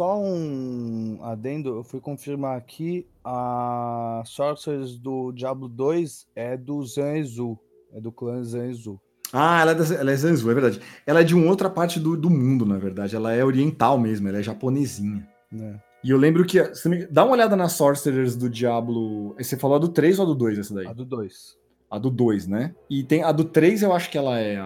[0.00, 7.58] Só um adendo, eu fui confirmar aqui, a Sorcerers do Diablo 2 é do Zanzu,
[7.92, 8.98] é do clã Zanzu.
[9.30, 10.80] Ah, ela é, da- ela é Zanzu, é verdade.
[11.06, 13.14] Ela é de uma outra parte do, do mundo, na verdade.
[13.14, 15.28] Ela é oriental mesmo, ela é japonesinha.
[15.52, 15.78] Né?
[16.02, 16.58] E eu lembro que.
[16.86, 19.34] me- Dá uma olhada nas Sorcerers do Diablo.
[19.36, 20.86] Você falou a do 3 ou a do 2 essa daí?
[20.86, 21.58] A do 2.
[21.90, 22.74] A do 2, né?
[22.88, 24.64] E tem a do 3, eu acho que ela é a,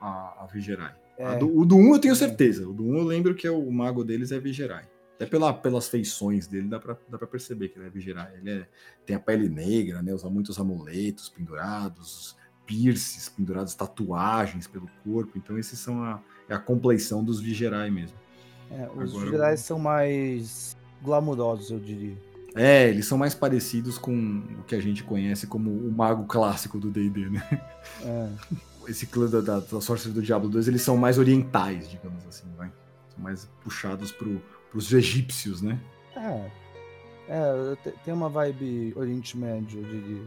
[0.00, 1.00] a, a Vigerai.
[1.18, 2.68] É, do, o do 1 eu tenho certeza.
[2.68, 4.84] O do 1 eu lembro que é o mago deles é Vigerai.
[5.16, 8.32] Até pela, pelas feições dele dá pra, dá pra perceber que ele é Vigerai.
[8.38, 8.68] Ele é-
[9.06, 10.12] tem a pele negra, né?
[10.12, 12.36] Usa muitos amuletos pendurados,
[12.66, 15.32] pierces pendurados, tatuagens pelo corpo.
[15.36, 18.16] Então esses são a, é a compleição dos Vigerai mesmo.
[18.70, 22.16] é, os agora Vigerais são mais glamurosos, eu diria.
[22.54, 24.12] É, eles são mais parecidos com
[24.60, 27.42] o que a gente conhece como o mago clássico do D&D, né?
[28.02, 28.28] É,
[28.88, 32.44] Esse clã da, da, da Sorcerer do Diablo 2, eles são mais orientais, digamos assim,
[32.56, 32.70] vai.
[33.14, 35.78] São mais puxados pro, pros egípcios, né?
[36.16, 36.50] é,
[37.28, 40.22] é, te- tem uma vibe Oriente Médio, eu diria.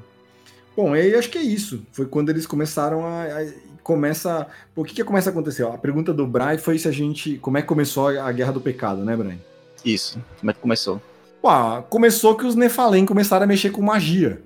[0.76, 1.86] Bom, aí acho que é isso.
[1.92, 3.24] Foi quando eles começaram a.
[3.24, 4.48] a começa.
[4.74, 5.64] Pô, o que, que começa a acontecer?
[5.64, 7.38] Ó, a pergunta do Brian foi se a gente.
[7.38, 9.38] Como é que começou a, a Guerra do Pecado, né, Brian?
[9.86, 10.20] Isso.
[10.40, 11.02] Como é que começou?
[11.42, 11.50] Pô,
[11.84, 14.42] começou que os Nephalem começaram a mexer com magia,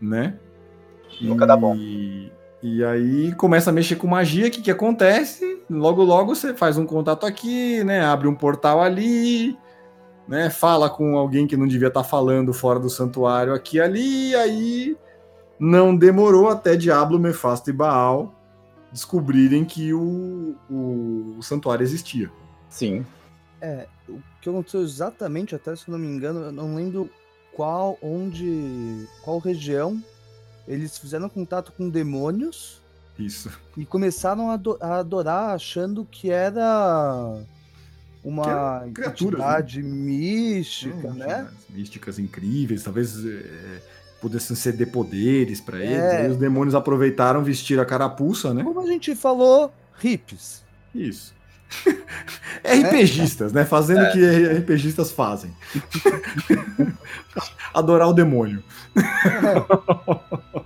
[0.00, 0.38] né?
[1.20, 1.74] Nunca dá bom.
[1.76, 2.30] E,
[2.66, 5.60] e aí começa a mexer com magia, o que, que acontece?
[5.68, 8.02] logo logo você faz um contato aqui, né?
[8.02, 9.54] Abre um portal ali,
[10.26, 10.48] né?
[10.48, 14.34] Fala com alguém que não devia estar falando fora do santuário aqui e ali, e
[14.34, 14.96] aí
[15.60, 18.34] não demorou até Diablo, Mefasto e Baal
[18.90, 22.30] descobrirem que o, o, o santuário existia.
[22.70, 23.04] Sim.
[23.60, 27.10] É, o que aconteceu exatamente, até se eu não me engano, eu não lembro
[27.52, 30.02] qual, onde, qual região
[30.66, 32.80] eles fizeram contato com demônios
[33.18, 33.50] Isso.
[33.76, 37.38] e começaram a, ado- a adorar achando que era
[38.22, 41.46] uma criaturas, entidade mística, Hum, né?
[41.68, 43.82] Místicas incríveis, talvez é,
[44.20, 45.96] pudessem ceder poderes para eles.
[45.98, 46.16] É.
[46.22, 48.62] Aí os demônios aproveitaram, vestiram a carapuça, né?
[48.64, 49.70] Como a gente falou,
[50.02, 50.62] hips.
[50.94, 51.33] Isso.
[52.64, 53.64] RPGistas, né?
[53.64, 54.24] Fazendo o que
[54.58, 55.50] RPGistas fazem.
[57.74, 58.62] Adorar o demônio.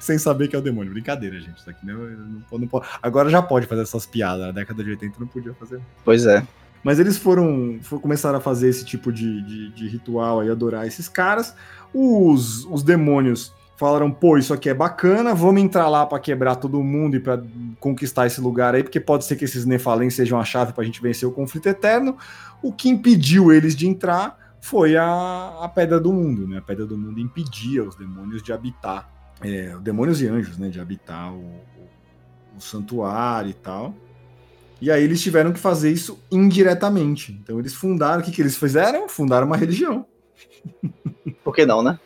[0.00, 0.92] Sem saber que é o demônio.
[0.92, 1.58] Brincadeira, gente.
[1.58, 4.46] Isso aqui não, não não pode- Agora já pode fazer essas piadas.
[4.46, 5.80] Na década de 80 não podia fazer.
[6.04, 6.46] Pois é.
[6.82, 10.86] Mas eles foram, fo- começaram a fazer esse tipo de, de, de ritual aí, adorar
[10.86, 11.54] esses caras.
[11.92, 16.82] Os, os demônios falaram, pô, isso aqui é bacana, vamos entrar lá pra quebrar todo
[16.82, 17.42] mundo e pra
[17.78, 21.00] conquistar esse lugar aí, porque pode ser que esses Nefalém sejam a chave pra gente
[21.02, 22.16] vencer o conflito eterno.
[22.62, 26.58] O que impediu eles de entrar foi a, a Pedra do Mundo, né?
[26.58, 29.08] A Pedra do Mundo impedia os demônios de habitar,
[29.42, 30.68] é, demônios e anjos, né?
[30.70, 33.94] De habitar o, o- o santuário e tal.
[34.80, 37.32] E aí eles tiveram que fazer isso indiretamente.
[37.42, 39.08] Então eles fundaram, o que, que eles fizeram?
[39.08, 40.06] Fundaram uma religião.
[41.44, 41.98] Por que não, né?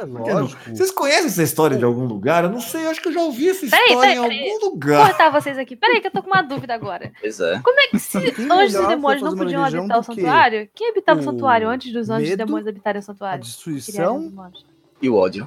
[0.00, 0.60] É lógico.
[0.70, 2.44] Vocês conhecem essa história de algum lugar?
[2.44, 4.50] Eu não sei, eu acho que eu já ouvi essa Peraí, história peraí, em peraí.
[4.50, 5.06] algum Vou lugar.
[5.08, 5.76] cortar vocês aqui.
[5.76, 7.12] Peraí, que eu tô com uma dúvida agora.
[7.20, 7.60] Pois é.
[7.60, 8.18] Como é que se
[8.50, 10.68] anjos e demônios não podiam habitar o santuário?
[10.74, 13.44] Quem habitava o santuário antes dos anjos e demônios habitarem o A santuário?
[13.44, 14.52] Criarem destruição.
[15.00, 15.46] E o ódio.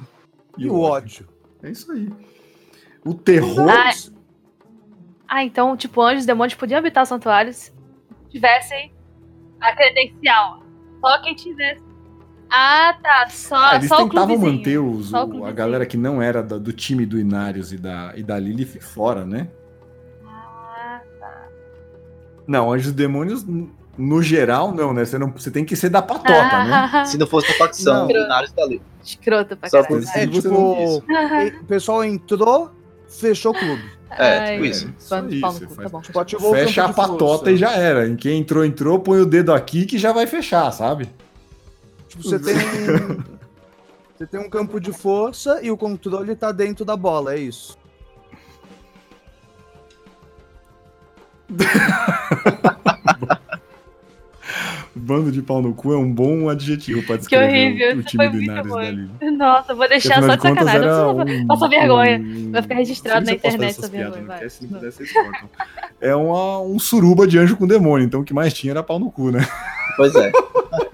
[0.56, 1.28] e o ódio.
[1.62, 2.08] É isso aí.
[3.04, 3.68] O terror.
[3.70, 3.90] Ah,
[5.28, 7.70] Ah, então, tipo, anjos e demônios podiam habitar o santuário se
[8.30, 8.94] tivessem
[9.60, 10.62] a credencial.
[11.00, 11.84] Só quem tivesse.
[12.50, 13.28] Ah, tá.
[13.28, 16.22] Só, Ah, eles só o tentavam manter os- Só o o- a galera que não
[16.22, 19.48] era da- do time do Inários e da, e da Lilith fora, né?
[20.26, 21.00] Ah,
[22.46, 23.44] Não, Anjos e Demônios,
[23.98, 25.04] no geral, não, né?
[25.04, 26.32] Você, não, você tem que ser da patota,
[26.64, 26.90] né?
[26.92, 28.06] ah, Se não fosse a facção, Não.
[28.06, 28.80] binários tá ali.
[29.02, 30.04] Escroto pra Só caralho.
[30.04, 31.04] por- É tipo,
[31.62, 32.70] o pessoal entrou,
[33.08, 33.82] fechou o clube.
[34.10, 34.86] É, Ai, tipo isso.
[34.86, 34.94] De
[35.36, 36.00] Isso tá bom.
[36.00, 37.50] Tipo, o Fecha a patota força.
[37.50, 38.06] e já era.
[38.08, 41.08] Em quem entrou, entrou, põe o dedo aqui que já vai fechar, sabe?
[42.16, 43.22] Tipo, você tem um,
[44.16, 47.76] você tem um campo de força e o controle tá dentro da bola, é isso.
[54.94, 58.02] Bando de pau no cu é um bom adjetivo pra Que descrever horrível, o, o
[58.02, 58.84] time do muito Inários ruim.
[58.84, 59.36] da Lili.
[59.36, 60.80] Nossa, vou deixar só de sacanagem.
[60.80, 62.18] Não precisa um- passar vergonha.
[62.18, 64.38] um- Vai ficar registrado na internet essa vergonha, não vai.
[64.38, 65.50] quer, se não puder, vocês cortam.
[66.00, 68.98] É uma, um suruba de anjo com demônio, então o que mais tinha era pau
[68.98, 69.46] no cu, né?
[69.96, 70.32] Pois é.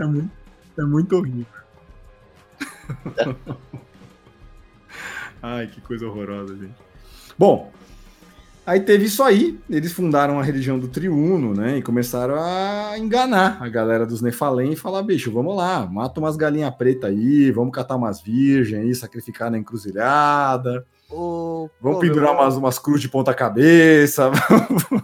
[0.00, 0.30] É muito,
[0.78, 1.46] é muito horrível.
[5.42, 6.74] Ai, que coisa horrorosa, gente.
[7.38, 7.70] Bom,
[8.66, 9.58] aí teve isso aí.
[9.68, 11.78] Eles fundaram a religião do Triuno, né?
[11.78, 16.36] E começaram a enganar a galera dos Nefalém e falar: bicho, vamos lá, mata umas
[16.36, 22.32] galinhas pretas aí, vamos catar umas virgens aí, sacrificar na encruzilhada, Ô, vamos pô, pendurar
[22.32, 24.30] umas, umas cruzes de ponta-cabeça.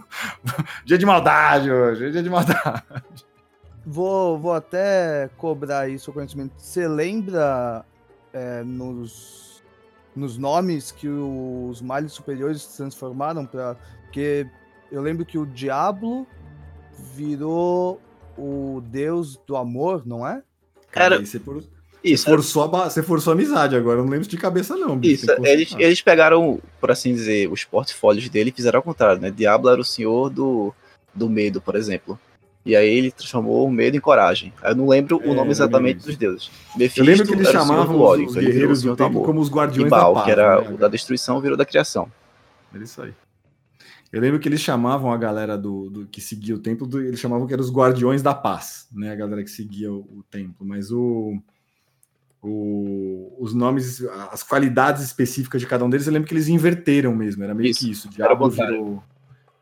[0.85, 3.26] dia de maldade hoje, dia de maldade.
[3.89, 6.51] Vou, vou até cobrar isso o conhecimento.
[6.57, 7.85] Você lembra
[8.33, 9.63] é, nos,
[10.13, 14.45] nos nomes que os males superiores se transformaram para Porque
[14.91, 16.27] eu lembro que o Diablo
[17.15, 18.01] virou
[18.37, 20.43] o deus do amor, não é?
[20.91, 21.63] Cara, aí você, for-
[22.03, 24.97] Isso, forçou a, você forçou a amizade agora, eu não lembro de cabeça não.
[24.97, 29.21] bicho, Isso, eles, eles pegaram, por assim dizer, os portfólios dele e fizeram ao contrário,
[29.21, 29.31] né?
[29.31, 30.73] Diablo era o senhor do,
[31.15, 32.19] do medo, por exemplo.
[32.67, 34.51] E aí ele transformou o medo em coragem.
[34.61, 36.51] Eu não lembro É, o nome eu exatamente dos deuses.
[36.73, 39.47] Eu Mephisto lembro que eles chamavam do ódio, os então guerreiros do tempo como os
[39.47, 40.25] E guardiões Baal, da paz.
[40.25, 40.69] que era né?
[40.73, 42.11] o da destruição, virou da criação.
[42.73, 43.13] Era isso aí.
[44.11, 47.19] Eu lembro que eles chamavam a galera do, do- que seguia o templo, do- eles
[47.19, 49.11] chamavam que eram os guardiões da paz, né?
[49.11, 50.65] A galera que seguia o, o templo.
[50.65, 51.37] Mas o,
[52.41, 54.01] o- os nomes,
[54.31, 57.43] as qualidades específicas de cada um deles, eu lembro que eles inverteram mesmo.
[57.43, 58.09] Era meio Isso, que isso.
[58.09, 59.03] Diablo virou,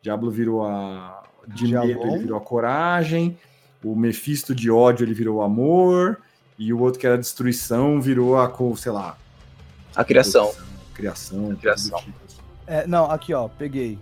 [0.02, 3.38] Diablo virou a de medo, ele virou a coragem.
[3.84, 6.20] O Mefisto de ódio, ele virou o amor.
[6.58, 9.18] E o outro que era destruição virou a, co- sei lá,
[9.96, 10.52] A criação.
[10.94, 11.50] Criação.
[11.50, 12.00] do Criação.
[12.00, 12.38] tipo, assim.
[12.66, 14.00] É, não, aqui ó, peguei.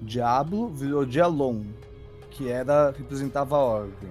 [0.00, 1.62] Diablo virou Dialon,
[2.30, 4.08] que era representava a ordem.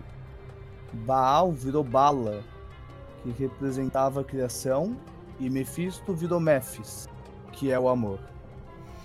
[0.94, 2.44] Baal virou Bala,
[3.24, 4.96] que representava a criação.
[5.40, 7.10] e Mephisto virou Mephis,
[7.52, 8.20] que é o amor.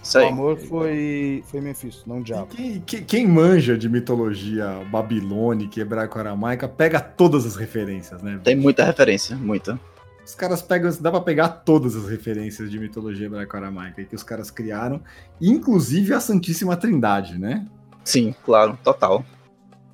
[0.08, 0.28] Isso O aí.
[0.28, 2.46] amor foi, foi Mephisto, não o diabo.
[2.46, 8.40] Quem, quem- quem manja de mitologia babilônica, hebraico-aramaica, pega todas as referências, né?
[8.42, 9.78] Tem muita referência, muita.
[10.24, 14.50] Os caras pegam, dá pra pegar todas as referências de mitologia hebraico-aramaica que os caras
[14.50, 15.00] criaram,
[15.40, 17.66] inclusive a Santíssima Trindade, né?
[18.02, 19.22] Sim, claro, total.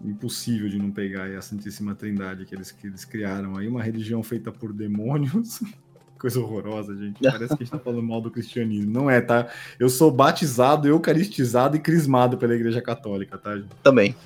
[0.04, 3.82] Impossível de não pegar aí a Santíssima Trindade que eles, que eles criaram aí, uma
[3.82, 5.60] religião feita por demônios.
[6.24, 7.20] Coisa horrorosa, gente.
[7.22, 8.90] Parece que a gente tá falando mal do cristianismo.
[8.90, 9.46] Não é, tá?
[9.78, 13.68] Eu sou batizado, eucaristizado e crismado pela Igreja Católica, tá, gente?
[13.82, 14.16] Também.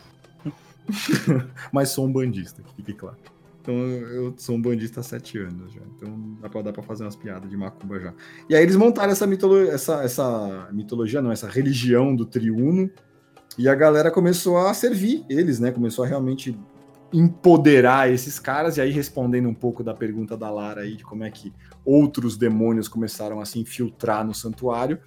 [1.72, 3.16] Mas sou um bandista, que fique claro.
[3.61, 5.80] Então eu sou um bandista há sete anos já.
[5.96, 8.14] Então dá pra, dá pra fazer umas piadas de macumba já.
[8.49, 12.88] E aí eles montaram essa, mitolo essa, essa mitologia, não, essa religião do triuno.
[13.59, 15.72] E a galera começou a servir eles, né?
[15.72, 16.57] Começou a realmente
[17.12, 18.76] empoderar esses caras.
[18.76, 21.52] E aí, respondendo um pouco da pergunta da Lara aí, de como é que
[21.84, 24.98] outros demônios começaram a se infiltrar no santuário,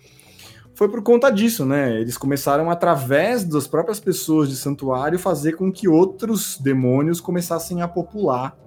[0.74, 2.00] foi por conta disso, né?
[2.00, 7.88] Eles começaram, através das próprias pessoas de santuário, fazer com que outros demônios começassem a
[7.88, 8.58] popular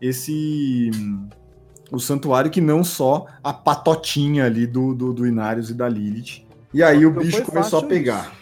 [0.00, 0.90] esse.
[1.92, 6.44] o santuário, que não só a patotinha ali do, do, do Inarius e da Lilith.
[6.72, 8.32] E aí o bicho começou a pegar.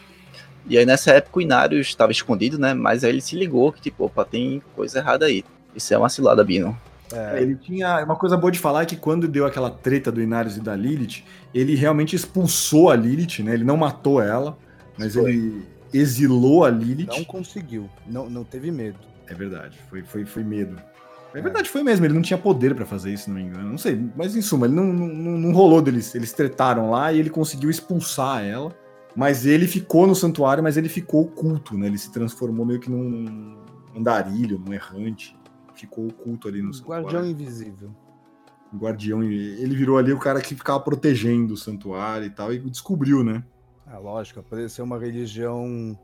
[0.66, 2.74] E aí nessa época o Inarius estava escondido, né?
[2.74, 5.44] Mas aí ele se ligou que, tipo, opa, tem coisa errada aí.
[5.74, 6.76] Isso é uma cilada, Bino.
[7.12, 8.02] É, Ele tinha.
[8.04, 10.74] Uma coisa boa de falar é que quando deu aquela treta do Inarius e da
[10.74, 13.54] Lilith, ele realmente expulsou a Lilith, né?
[13.54, 14.56] Ele não matou ela,
[14.98, 15.30] mas Foi.
[15.30, 17.08] ele exilou a Lilith.
[17.08, 18.98] não conseguiu, não, não teve medo.
[19.28, 20.76] É verdade, foi, foi, foi medo.
[21.34, 22.04] É verdade, foi mesmo.
[22.04, 23.70] Ele não tinha poder pra fazer isso, se não me engano.
[23.70, 26.14] Não sei, mas em suma, ele não, não não rolou deles.
[26.14, 28.74] Eles tretaram lá e ele conseguiu expulsar ela.
[29.14, 31.86] Mas ele ficou no santuário, mas ele ficou oculto, né?
[31.86, 33.58] Ele se transformou meio que num
[33.96, 35.36] andarilho, num errante.
[35.74, 37.04] Ficou oculto ali no Um santuário.
[37.04, 37.90] guardião invisível.
[38.72, 39.22] Um guardião.
[39.22, 43.44] Ele virou ali o cara que ficava protegendo o santuário e tal, e descobriu, né?
[43.92, 45.98] É lógico, apareceu uma religião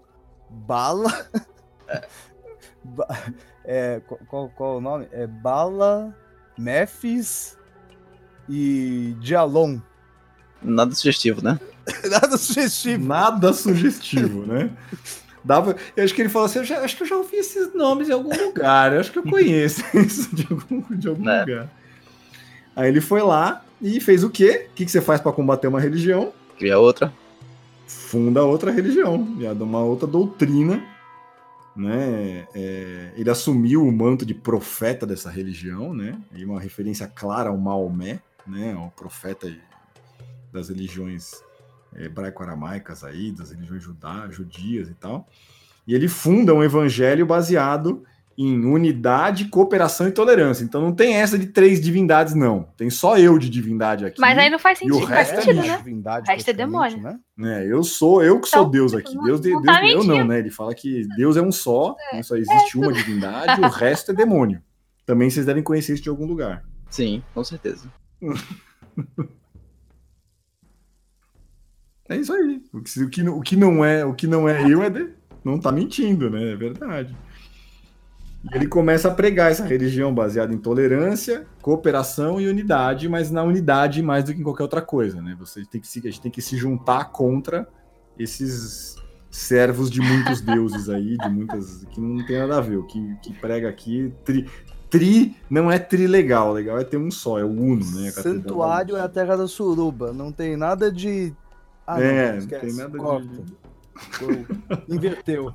[0.51, 1.09] bala.
[2.85, 3.09] Ba-
[3.65, 5.09] é, qual, qual, qual o nome?
[5.11, 6.15] É Bala,
[6.59, 7.57] Mephis
[8.49, 9.79] e Dialon.
[10.63, 11.59] Nada sugestivo, né?
[12.11, 13.07] Nada sugestivo.
[13.07, 14.71] Nada sugestivo, né?
[15.45, 17.73] Dava, eu acho que ele falou assim: eu já- acho que eu já ouvi esses
[17.75, 21.41] nomes em algum lugar, eu acho que eu conheço isso de algum, de algum É.
[21.41, 21.71] lugar.
[22.77, 24.69] Aí ele foi lá e fez o quê?
[24.71, 26.33] O que, que você faz pra combater uma religião?
[26.59, 27.13] Cria outra.
[27.87, 30.83] Funda outra religião, já uma outra doutrina.
[31.75, 32.47] Né?
[32.55, 36.19] É, ele assumiu o manto de profeta dessa religião, né?
[36.35, 38.75] E uma referência clara ao Maomé, né?
[38.75, 39.51] O profeta
[40.53, 41.41] das religiões
[41.95, 45.27] hebraico-aramaicas aí, das religiões judá, judias e tal.
[45.87, 48.05] E ele funda um evangelho baseado
[48.41, 50.63] em unidade, cooperação e tolerância.
[50.63, 52.69] Então não tem essa de três divindades, não.
[52.77, 54.21] Tem só eu de divindade aqui.
[54.21, 55.73] Mas aí não faz E o sentido, faz resto é sentido, lixo.
[55.73, 55.79] né?
[55.79, 57.03] Divindade, O resto é demônio.
[57.03, 57.19] Né?
[57.41, 59.17] É, eu sou, eu que sou Então, Deus tipo, aqui.
[59.17, 60.39] não- Deus, de- não Deus tá eu não, né?
[60.39, 62.23] Ele fala que Deus é um só, né?
[62.23, 64.63] só existe uma divindade, o resto é demônio.
[65.05, 66.63] Também vocês devem conhecer isso de algum lugar.
[66.91, 67.91] Sim, com certeza.
[72.09, 72.63] É isso aí.
[72.73, 74.89] O que, o que, não- o que não é, o que não é eu é
[74.91, 75.09] de,
[75.45, 76.53] não tá mentindo, né?
[76.53, 77.15] É verdade.
[78.45, 83.43] E ele começa a pregar essa religião baseada em tolerância, cooperação e unidade, mas na
[83.43, 85.37] unidade mais do que em qualquer outra coisa, né?
[85.41, 87.69] Você tem que se, a gente tem que se juntar contra
[88.19, 88.95] esses
[89.31, 92.77] servos de muitos deuses aí, de muitas que não tem nada a ver.
[92.77, 94.49] O que, que prega aqui tri,
[94.89, 98.11] tri não é trilegal, legal é ter um só, é o uno, né?
[98.11, 100.13] Santuário é a terra da suruba.
[100.13, 101.35] Não tem nada de.
[101.91, 103.27] Ah, É, não esquece, tem nada corta.
[103.27, 105.55] de- Inverteu.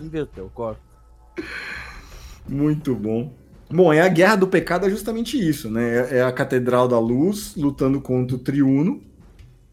[0.00, 0.80] Inverteu, corta.
[2.48, 3.34] Muito bom.
[3.70, 6.16] Bom, é a guerra do pecado é justamente isso, né?
[6.16, 9.02] É a Catedral da Luz lutando contra o Triuno,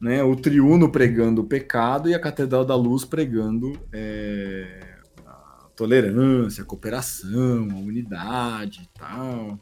[0.01, 0.23] né?
[0.23, 4.95] O Triuno pregando o pecado e a Catedral da Luz pregando é,
[5.25, 9.59] a tolerância, a cooperação, a unidade e tal,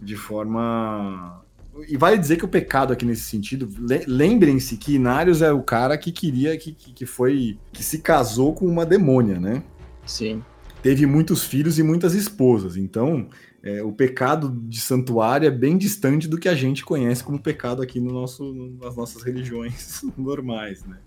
[0.00, 1.42] de forma
[1.88, 5.62] e vale dizer que o pecado aqui nesse sentido, le- lembrem-se que Inarius é o
[5.62, 9.62] cara que queria que, que, que foi que se casou com uma demônia, né?
[10.06, 10.42] Sim.
[10.82, 12.76] teve muitos filhos e muitas esposas.
[12.76, 13.28] Então,
[13.62, 17.80] é, o pecado de santuário é bem distante do que a gente conhece como pecado
[17.80, 20.98] aqui no nosso, nas nossas religiões normais, né?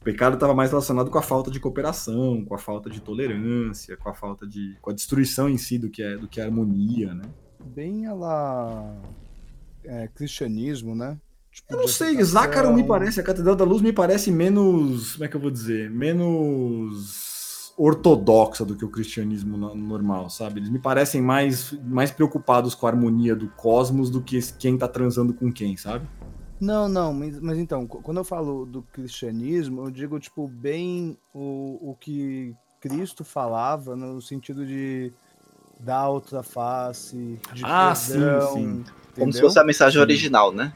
[0.00, 3.96] O pecado estava mais relacionado com a falta de cooperação, com a falta de tolerância,
[3.96, 6.44] com a falta de, com a destruição em si do que é, do que é
[6.44, 7.22] harmonia, né?
[7.74, 8.96] Bem ela.
[9.84, 11.18] É, cristianismo, né?
[11.52, 12.22] Tipo, Eu não sei.
[12.22, 15.50] Zácaro me parece, a Catedral da Luz me parece menos, como é que eu vou
[15.50, 20.60] dizer, menos ortodoxa do que o cristianismo no- normal, sabe?
[20.60, 24.86] Eles me parecem mais, mais preocupados com a harmonia do cosmos do que quem tá
[24.88, 26.06] transando com quem, sabe?
[26.60, 31.18] Não, não, mas, mas então, qu- quando eu falo do cristianismo, eu digo, tipo, bem
[31.34, 35.12] o, o que Cristo falava no sentido de
[35.80, 38.84] dar outra face, de Ah, sim, perdão, sim.
[39.18, 40.00] Como se fosse a mensagem Sim.
[40.00, 40.72] original, né?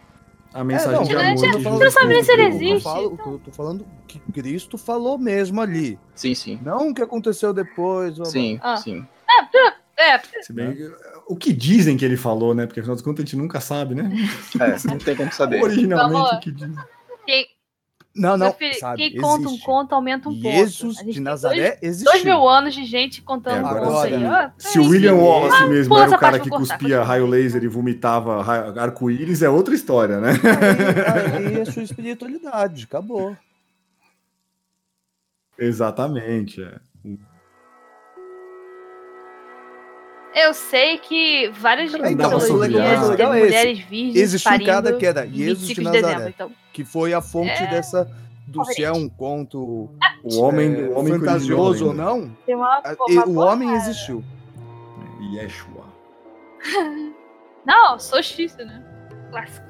[0.54, 1.24] A mensagem É, não, de amor.
[1.24, 3.32] gente, que eu falando- sabe nem se ele existe, falo- então.
[3.32, 5.98] Eu tô falando que Cristo falou mesmo ali.
[6.14, 6.58] Sim, sim.
[6.64, 8.14] Não o que aconteceu depois.
[8.14, 8.30] blá, blá.
[8.32, 8.76] Sim, Ah.
[8.78, 9.06] sim.
[10.00, 10.76] É, Se bem
[11.26, 12.66] o que dizem que ele falou, né?
[12.66, 14.08] Porque afinal de contas a gente nunca sabe, né?
[14.60, 15.60] É, não tem como saber.
[15.62, 16.74] Originalmente o que dizem.
[18.18, 20.42] Quem, Não, não, filho, sabe, quem conta um conto aumenta um ponto.
[20.42, 22.10] Jesus de Nazaré Dois, existiu.
[22.12, 24.12] dois mil anos de gente contando É, um agora conto aí.
[24.18, 24.26] sim.
[24.26, 24.50] ó.
[24.58, 27.68] Se o William Wallace mesmo pula era o cara que cortar, cuspia raio laser e
[27.68, 28.42] vomitava
[28.80, 30.32] arco-íris, é outra história, né?
[31.40, 33.36] Aí, aí é sua espiritualidade, acabou.
[35.58, 36.62] Exatamente.
[36.62, 36.74] É.
[40.40, 43.08] Eu sei que várias Cara, mitologias teve água.
[43.10, 46.10] Legal é mulheres virgens Existe um parindo cara que era em Jesus de 25 dezembro.
[46.12, 47.66] Nazaré, Então, que foi a fonte É.
[47.66, 48.10] dessa
[48.46, 49.90] do se é um conto
[50.24, 53.72] O homem, é, o homem fantasioso ou não, tem uma, uma e- o boa- homem
[53.74, 54.22] existiu.
[55.34, 55.84] Yeshua.
[57.66, 58.82] Não, solstício, né?
[59.30, 59.67] Clássico.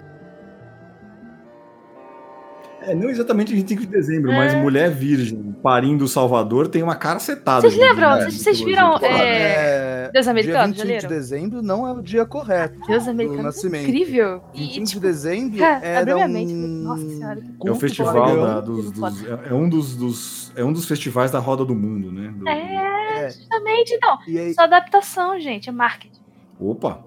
[2.80, 4.36] É, não exatamente 25 de dezembro, É.
[4.36, 7.60] mas mulher virgem parindo o Salvador tem uma cacetada.
[7.62, 8.16] Vocês de- lembram?
[8.18, 12.00] de Vocês- vocês viram, é, Deus americano, dia já 25 de dezembro não é o
[12.00, 12.78] dia correto.
[12.86, 13.42] Deus do americano.
[13.42, 13.88] nascimento.
[13.88, 14.42] Incrível.
[14.54, 16.52] E, 25 tipo, de dezembro cara, era um mente.
[16.54, 20.64] Nossa senhora, que É o festival da- dos, dos- é, é um dos, dos- é
[20.64, 22.32] um dos festivais da roda do mundo, né?
[22.36, 23.92] Do- É, É, justamente.
[23.94, 25.68] Então, e aí, só adaptação, gente.
[25.68, 26.20] É marketing.
[26.60, 27.04] Opa!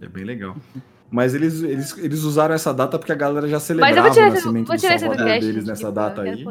[0.00, 0.56] É bem legal.
[1.10, 4.10] Mas eles, eles, eles usaram essa data porque a galera já Mas celebrava eu vou
[4.12, 5.46] tirar o esse, nascimento vou do esse do Salvador cast.
[5.46, 6.44] deles nessa eu data aí.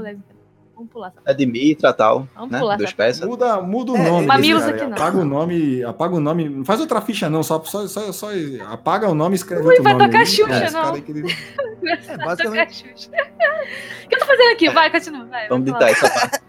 [0.73, 2.59] Vamos pular essa É de Mitra e tal, Vamos né?
[2.59, 3.27] pular Dois peças.
[3.27, 4.27] Muda, muda o É, nome.
[4.37, 4.93] Desse cara, não.
[4.93, 5.83] Apaga o nome.
[5.83, 6.49] Apaga o nome.
[6.49, 7.43] Não faz outra ficha, não.
[7.43, 8.27] Só, só, só, só
[8.69, 10.05] apaga o nome e escreve Ui, outro vai nome.
[10.05, 10.25] tocar aí.
[10.25, 10.95] Xuxa, esse não.
[10.95, 11.25] ele-
[12.07, 13.09] é, basicamente, Xuxa.
[14.05, 14.69] O que eu tô fazendo aqui?
[14.69, 15.25] Vai, continua.
[15.25, 15.89] Vai, Vamos falar.
[15.89, 16.39] essa parte.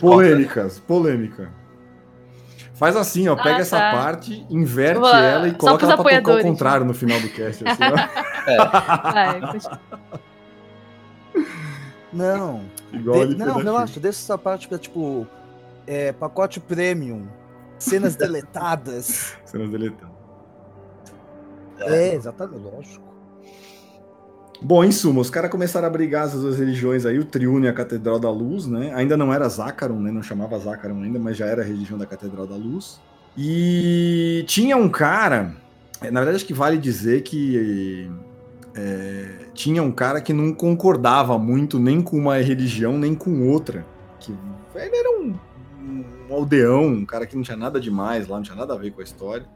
[0.00, 1.50] Polêmicas, polêmica.
[2.82, 3.36] Faz assim, ó.
[3.36, 3.92] Pega Ah, essa tá.
[3.92, 6.44] parte, inverte Vou ela e coloca ela pra tocar ao apoiadores.
[6.44, 7.62] contrário no final do cast.
[7.64, 7.78] Assim.
[9.14, 9.80] Vai, continua.
[12.12, 12.62] não.
[12.92, 15.24] Igual De- não, relaxa, deixa essa parte pra, tipo,
[15.86, 17.28] é, pacote premium,
[17.78, 19.36] cenas deletadas.
[19.44, 20.10] Cenas deletadas.
[21.82, 23.11] É, exatamente, lógico.
[24.64, 27.68] Bom, em suma, os caras começaram a brigar essas duas religiões aí, o Triuno e
[27.68, 28.92] a Catedral da Luz, né?
[28.94, 30.12] Ainda não era Zácaron, né?
[30.12, 33.00] Não chamava Zácaron ainda, mas já era a religião da Catedral da Luz.
[33.36, 35.56] E tinha um cara,
[36.00, 38.08] é, na verdade acho que vale dizer que
[38.76, 43.84] é, tinha um cara que não concordava muito nem com uma religião, nem com outra.
[44.20, 44.32] Que
[44.76, 45.34] ele era um,
[46.30, 48.92] um aldeão, um cara que não tinha nada demais lá, não tinha nada a ver
[48.92, 49.46] com a história.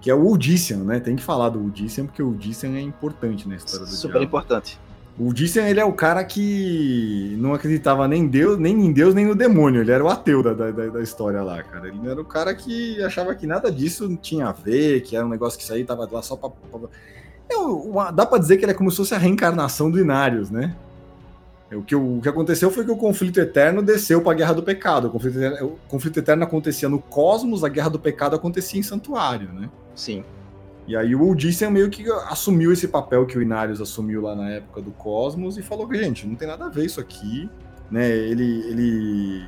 [0.00, 1.00] Que é o Odyssean, né?
[1.00, 4.24] Tem que falar do Odyssean, porque o Odyssean é importante na história do Super diabo.
[4.24, 4.78] importante.
[5.18, 9.26] O Odyssean, ele é o cara que não acreditava nem, Deus, nem em Deus, nem
[9.26, 9.82] no demônio.
[9.82, 11.88] Ele era o ateu da, da, da história lá, cara.
[11.88, 15.28] Ele era o cara que achava que nada disso tinha a ver, que era um
[15.28, 16.48] negócio que aí tava lá só pra...
[16.48, 16.88] pra-
[17.50, 20.50] É uma- dá pra dizer que ele é como se fosse a reencarnação do Inarius,
[20.50, 20.74] né?
[21.70, 24.62] É, O que, o que aconteceu foi que o conflito eterno desceu pra Guerra do
[24.62, 25.08] Pecado.
[25.08, 28.82] O conflito, eterno, o conflito eterno acontecia no cosmos, a Guerra do Pecado acontecia em
[28.82, 29.70] Santuário, né?
[29.94, 30.24] Sim.
[30.86, 34.50] E aí o Odysseus meio que assumiu esse papel que o Inarius assumiu lá na
[34.50, 37.48] época do Cosmos e falou que, gente, não tem nada a ver isso aqui,
[37.88, 38.08] né?
[38.08, 39.46] Ele, ele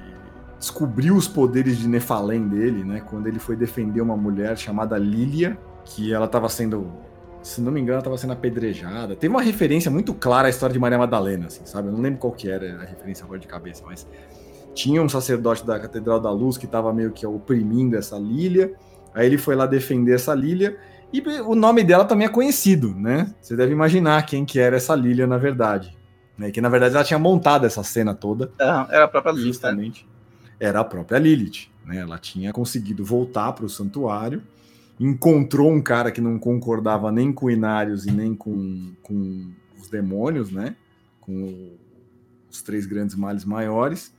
[0.58, 3.00] descobriu os poderes de Nefalém dele, né?
[3.00, 6.92] Quando ele foi defender uma mulher chamada Lilia, que ela estava sendo,
[7.42, 9.16] se não me engano, estava sendo apedrejada.
[9.16, 11.88] Teve uma referência muito clara à história de Maria Madalena, assim, sabe?
[11.88, 14.06] Eu não lembro qual que era a referência agora de cabeça, mas
[14.74, 18.74] tinha um sacerdote da Catedral da Luz que estava meio que oprimindo essa Lilia.
[19.14, 20.78] Aí ele foi lá defender essa Lilia.
[21.12, 23.34] E o nome dela também é conhecido, né?
[23.40, 25.96] Você deve imaginar quem que era essa Lilia, na verdade.
[26.38, 26.50] Né?
[26.50, 29.52] Que na verdade ela tinha montado essa cena toda, Era era a própria Lilith, né?
[29.52, 30.08] justamente.
[30.58, 31.68] Era a própria Lilith.
[31.84, 31.98] Né?
[31.98, 34.42] Ela tinha conseguido voltar para o santuário,
[34.98, 40.50] encontrou um cara que não concordava nem com Inarius e nem com, com os demônios,
[40.50, 40.76] né?
[41.20, 41.76] Com
[42.50, 44.14] os três grandes males maiores.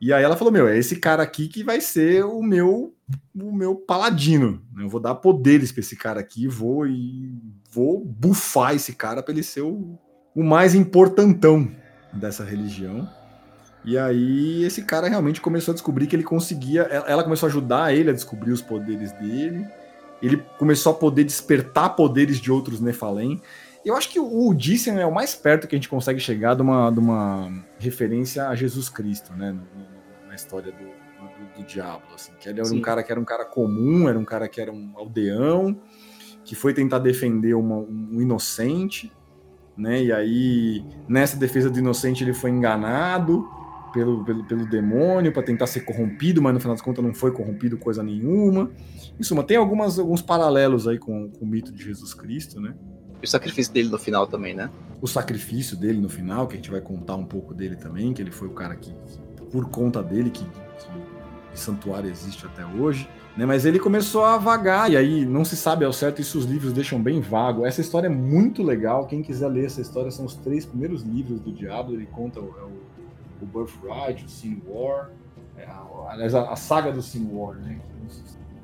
[0.00, 2.94] E aí ela falou: Meu, é esse cara aqui que vai ser o meu
[3.34, 4.62] o meu paladino.
[4.74, 4.84] né?
[4.84, 7.34] Eu vou dar poderes para esse cara aqui, vou e
[7.70, 9.98] vou bufar esse cara para ele ser o,
[10.34, 11.70] o mais importantão
[12.12, 13.08] dessa religião.
[13.84, 16.82] E aí esse cara realmente começou a descobrir que ele conseguia.
[16.82, 19.66] Ela começou a ajudar ele a descobrir os poderes dele.
[20.22, 23.40] Ele começou a poder despertar poderes de outros Nefalém.
[23.84, 26.62] Eu acho que o Odysseus é o mais perto que a gente consegue chegar de
[26.62, 29.54] uma, de uma referência a Jesus Cristo, né?
[30.26, 32.32] Na história do, do, do diabo, assim.
[32.40, 32.78] Que ele era Sim.
[32.78, 35.78] um cara que era um cara comum, era um cara que era um aldeão,
[36.44, 39.12] que foi tentar defender uma, um inocente,
[39.76, 40.02] né?
[40.02, 43.46] E aí, nessa defesa do inocente, ele foi enganado
[43.94, 47.30] pelo, pelo, pelo demônio para tentar ser corrompido, mas no final das contas não foi
[47.30, 48.70] corrompido coisa nenhuma.
[49.18, 52.74] Em suma, tem algumas, alguns paralelos aí com, com o mito de Jesus Cristo, né?
[53.24, 54.70] o sacrifício dele no final também, né?
[55.00, 58.22] O sacrifício dele no final, que a gente vai contar um pouco dele também, que
[58.22, 58.94] ele foi o cara que,
[59.50, 60.88] por conta dele, que, que
[61.52, 63.08] o santuário existe até hoje.
[63.36, 66.44] Né, mas ele começou a vagar, e aí não se sabe ao certo, isso os
[66.44, 67.66] livros deixam bem vago.
[67.66, 69.06] Essa história é muito legal.
[69.06, 71.94] Quem quiser ler essa história, são os três primeiros livros do Diablo.
[71.94, 72.72] Ele conta o, é o,
[73.44, 75.10] o Birthright, o Sin War,
[75.56, 75.66] é
[76.08, 77.78] aliás, a, a, saga do Sin War, né?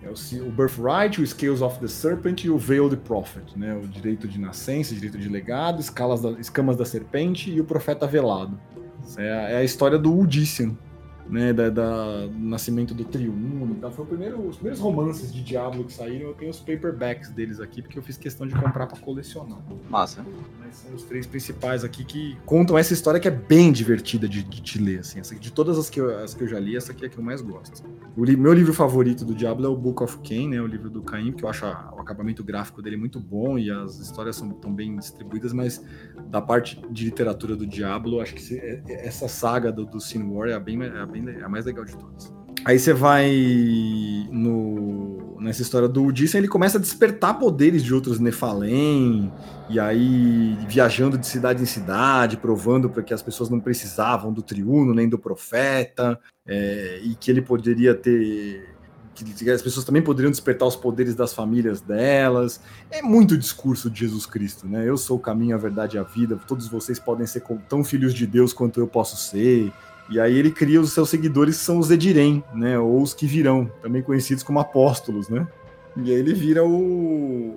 [0.02, 3.74] É o, o Birthright, o Scales of the Serpent e o Veiled Prophet, né?
[3.74, 8.06] O direito de nascença, direito de legado, escalas da, escamas da serpente e o profeta
[8.06, 8.58] velado.
[9.16, 10.76] É a, é a história do Udician,
[11.28, 13.76] né, da, da, do nascimento do Triuno.
[13.76, 16.28] Então, foi o primeiro, os primeiros romances de Diablo que saíram.
[16.28, 19.58] Eu tenho os paperbacks deles aqui, porque eu fiz questão de comprar para colecionar.
[19.88, 20.24] Massa.
[20.58, 24.42] Mas são os três principais aqui que contam essa história que é bem divertida de,
[24.42, 25.00] de, de ler.
[25.00, 25.20] Assim.
[25.20, 27.10] Essa, de todas as que, eu, as que eu já li, essa aqui é a
[27.10, 27.82] que eu mais gosto.
[28.16, 30.90] O li, meu livro favorito do Diablo é o Book of Cain, né, o livro
[30.90, 34.36] do Caim, porque eu acho a, o acabamento gráfico dele muito bom e as histórias
[34.36, 35.84] são tão bem distribuídas, mas
[36.28, 40.00] da parte de literatura do Diablo, acho que se, é, é, essa saga do, do
[40.00, 42.32] Sin War é bem, é bem a mais legal de todas.
[42.64, 43.30] Aí você vai
[44.30, 49.32] no, nessa história do Odysseus, ele começa a despertar poderes de outros Nefalém,
[49.68, 54.92] e aí viajando de cidade em cidade, provando que as pessoas não precisavam do triuno
[54.92, 58.68] nem do profeta, é, e que ele poderia ter.
[59.14, 62.58] Que as pessoas também poderiam despertar os poderes das famílias delas.
[62.90, 64.88] É muito discurso de Jesus Cristo, né?
[64.88, 66.40] Eu sou o caminho, a verdade e a vida.
[66.46, 69.70] Todos vocês podem ser tão filhos de Deus quanto eu posso ser.
[70.10, 72.78] E aí ele cria os seus seguidores, que são os Edirem, né?
[72.78, 75.46] Ou os que virão, também conhecidos como apóstolos, né?
[75.96, 77.56] E aí ele vira o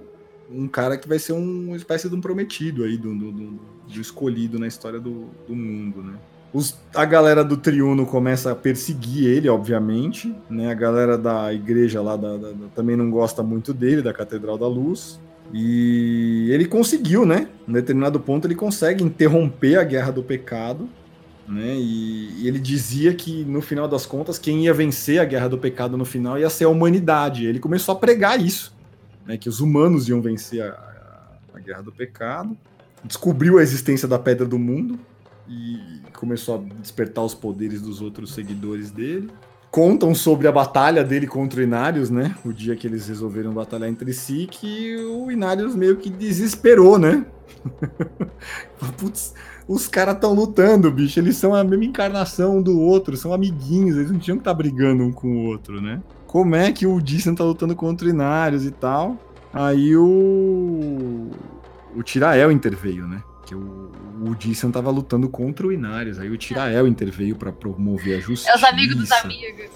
[0.51, 4.01] um cara que vai ser uma espécie de um prometido aí, do, do, do, do
[4.01, 6.14] escolhido na história do, do mundo, né?
[6.54, 10.70] Os, a galera do Triuno começa a perseguir ele, obviamente, né?
[10.70, 14.60] A galera da igreja lá da, da, da, também não gosta muito dele, da Catedral
[14.60, 15.20] da Luz.
[15.51, 17.47] E ele conseguiu, né?
[17.68, 20.88] Em determinado ponto ele consegue interromper a Guerra do Pecado
[21.48, 21.76] né?
[21.76, 25.58] E, e, ele dizia que no final das contas quem ia vencer a guerra do
[25.58, 27.46] pecado no final ia ser a humanidade.
[27.46, 28.74] Ele começou a pregar isso,
[29.26, 29.38] né?
[29.38, 32.58] Que os humanos iam vencer a, a, a guerra do pecado.
[33.04, 34.98] Descobriu a existência da pedra do mundo
[35.48, 39.30] e começou a despertar os poderes dos outros seguidores dele.
[39.74, 42.36] Contam sobre a batalha dele contra o Inários, né?
[42.45, 47.26] O dia que eles resolveram batalhar entre si, que o Inários meio que desesperou, né?
[48.99, 49.34] Putz,
[49.67, 51.19] os caras estão lutando, bicho.
[51.19, 54.57] Eles são a mesma encarnação do outro, são amiguinhos, eles não tinham que estar tá
[54.57, 56.03] brigando um com o outro, né?
[56.28, 59.17] Como é que o Dissan tá lutando contra o Inários e tal?
[59.51, 61.32] Aí o.
[61.95, 63.24] O Tirael interveio, né?
[63.46, 63.91] Que o,
[64.26, 66.20] o Dissan tava lutando contra o Inários.
[66.20, 68.52] Aí o Tirael interveio para promover a justiça.
[68.52, 69.70] É os amigos dos amigos.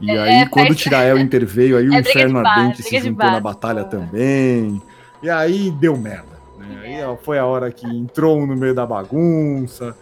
[0.00, 3.30] E é, aí, é, quando o Tirael interveio, aí é o Inferno Ardente se juntou
[3.30, 4.82] na batalha também.
[5.22, 6.32] E aí deu merda.
[6.58, 6.80] Né?
[6.82, 9.96] Aí foi a hora que entrou um no meio da bagunça,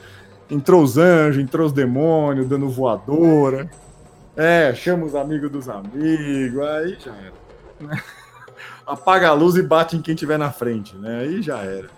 [0.50, 3.70] entrou os anjos, entrou os demônios, dando voadora.
[4.34, 8.00] É, chama os amigos dos amigos, aí já era.
[8.86, 11.20] Apaga a luz e bate em quem tiver na frente, né?
[11.20, 11.90] Aí já era.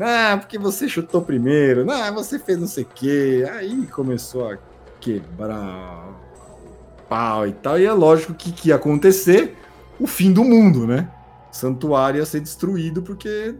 [0.00, 1.90] Ah, porque você chutou primeiro.
[1.90, 3.46] Ah, você fez não sei o quê.
[3.52, 4.58] Aí começou a
[5.00, 6.14] quebrar
[7.08, 7.78] pau e tal.
[7.78, 9.56] E é lógico que, que ia acontecer
[9.98, 11.10] o fim do mundo, né?
[11.56, 13.54] santuário ia ser destruído porque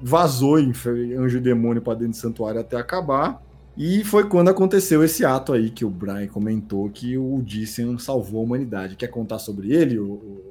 [0.00, 3.42] vazou anjo e demônio para dentro do santuário até acabar.
[3.76, 8.40] E foi quando aconteceu esse ato aí que o Brian comentou que o Odysseus salvou
[8.40, 8.96] a humanidade.
[8.96, 10.47] Quer contar sobre ele, o, o?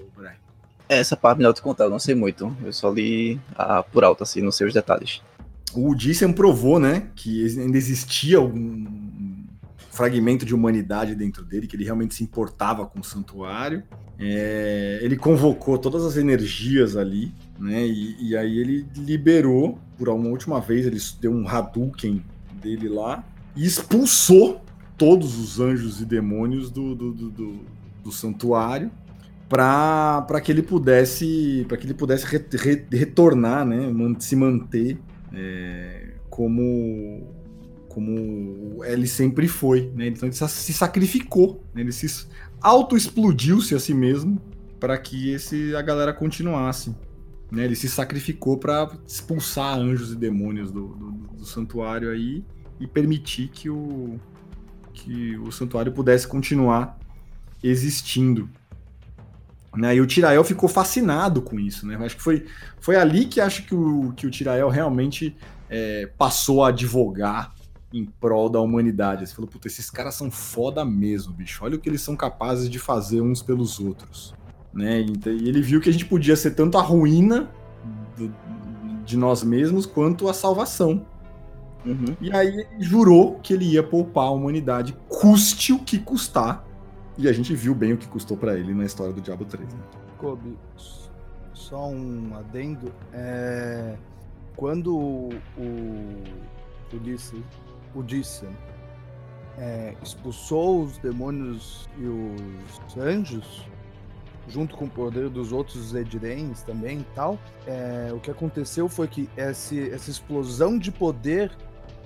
[0.90, 2.56] Essa parte melhor de contar, eu não sei muito.
[2.64, 5.22] Eu só li a, por alto, assim, não sei os detalhes.
[5.74, 8.86] O Odysseus provou, né, que ainda existia algum
[9.92, 13.84] fragmento de humanidade dentro dele, que ele realmente se importava com o santuário.
[14.20, 17.86] É, ele convocou todas as energias ali, né?
[17.86, 22.24] E, e, aí ele liberou, por uma última vez, ele deu um Hadouken
[22.62, 23.24] dele lá
[23.56, 24.62] e expulsou
[24.98, 27.60] todos os anjos e demônios do, do, do, do,
[28.04, 28.92] do santuário
[29.50, 33.92] para que ele pudesse para que ele pudesse re, re, retornar, né?
[34.20, 35.00] Se manter
[35.34, 37.36] é, como
[37.90, 40.08] como ele sempre foi, né?
[40.08, 41.82] Então ele se sacrificou, né?
[41.82, 42.28] ele se
[42.62, 44.40] auto-explodiu-se a si mesmo
[44.80, 46.96] para que esse a galera continuasse.
[47.52, 47.66] Né?
[47.66, 52.44] Ele se sacrificou para expulsar anjos e demônios do, do, do, santuário aí
[52.80, 54.20] e permitir que o,
[54.94, 57.00] que o santuário pudesse continuar
[57.64, 58.50] existindo.
[59.78, 59.96] Né?
[59.96, 61.86] E o Tirael ficou fascinado com isso.
[61.86, 61.96] Né?
[62.02, 62.46] Acho que foi,
[62.80, 65.36] foi ali que acho que o, que o Tirael realmente
[65.70, 67.54] é, passou a advogar
[67.94, 69.28] em prol da humanidade.
[69.28, 71.64] Você falou, puta, esses caras são foda mesmo, bicho.
[71.64, 74.34] Olha o que eles são capazes de fazer uns pelos outros.
[74.74, 75.02] Né?
[75.02, 77.50] E ele viu que a gente podia ser tanto a ruína
[78.18, 78.34] do,
[79.06, 81.06] de nós mesmos quanto a salvação.
[81.86, 82.18] Uhum.
[82.20, 86.67] E aí ele jurou que ele ia poupar a humanidade, custe o que custar.
[87.18, 89.74] E a gente viu bem o que custou para ele na história do Diablo 3.
[89.74, 89.80] Né?
[90.18, 90.58] Kobe,
[91.54, 92.92] só um adendo.
[93.12, 93.98] É...
[94.56, 96.24] Quando o, o
[97.96, 98.44] Ulisses
[99.58, 103.68] é, expulsou os demônios e os anjos,
[104.48, 109.08] junto com o poder dos outros Edirens também e tal, é, o que aconteceu foi
[109.08, 111.52] que esse, essa explosão de poder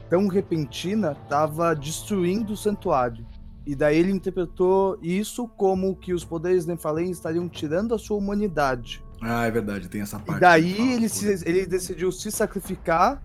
[0.09, 3.25] tão repentina estava destruindo o santuário.
[3.65, 9.03] E daí ele interpretou isso como que os poderes Nephalem estariam tirando a sua humanidade.
[9.21, 10.37] Ah, é verdade, tem essa parte.
[10.37, 13.21] E daí ele, se, ele decidiu se sacrificar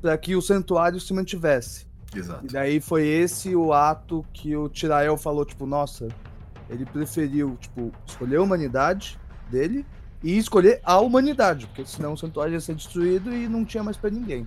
[0.00, 1.86] para que o santuário se mantivesse.
[2.14, 2.44] Exato.
[2.44, 6.08] E daí foi esse o ato que o Tirael falou, tipo, nossa,
[6.68, 9.18] ele preferiu, tipo, escolher a humanidade
[9.50, 9.86] dele
[10.22, 13.96] e escolher a humanidade, porque senão o santuário ia ser destruído e não tinha mais
[13.96, 14.46] para ninguém.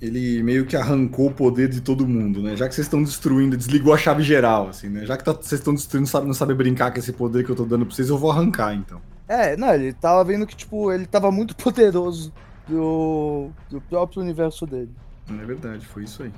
[0.00, 2.56] Ele meio que arrancou o poder de todo mundo, né?
[2.56, 5.04] Já que vocês estão destruindo, desligou a chave geral, assim, né?
[5.04, 7.50] Já que tá, vocês estão destruindo, não sabe, não sabe brincar com esse poder que
[7.50, 9.00] eu tô dando pra vocês, eu vou arrancar, então.
[9.28, 12.32] É, não, ele tava vendo que, tipo, ele tava muito poderoso
[12.66, 14.90] do, do próprio universo dele.
[15.28, 16.32] É verdade, foi isso aí.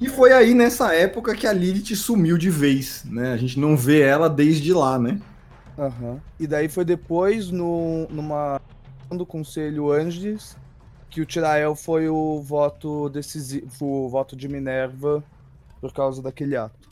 [0.00, 3.32] E foi aí nessa época que a Lilith sumiu de vez, né?
[3.32, 5.18] A gente não vê ela desde lá, né?
[5.78, 6.18] Uhum.
[6.38, 8.60] E daí foi depois, no, numa
[9.10, 10.56] do Conselho Anges,
[11.10, 15.22] que o Tirael foi o voto decisivo, o voto de Minerva
[15.80, 16.90] por causa daquele ato.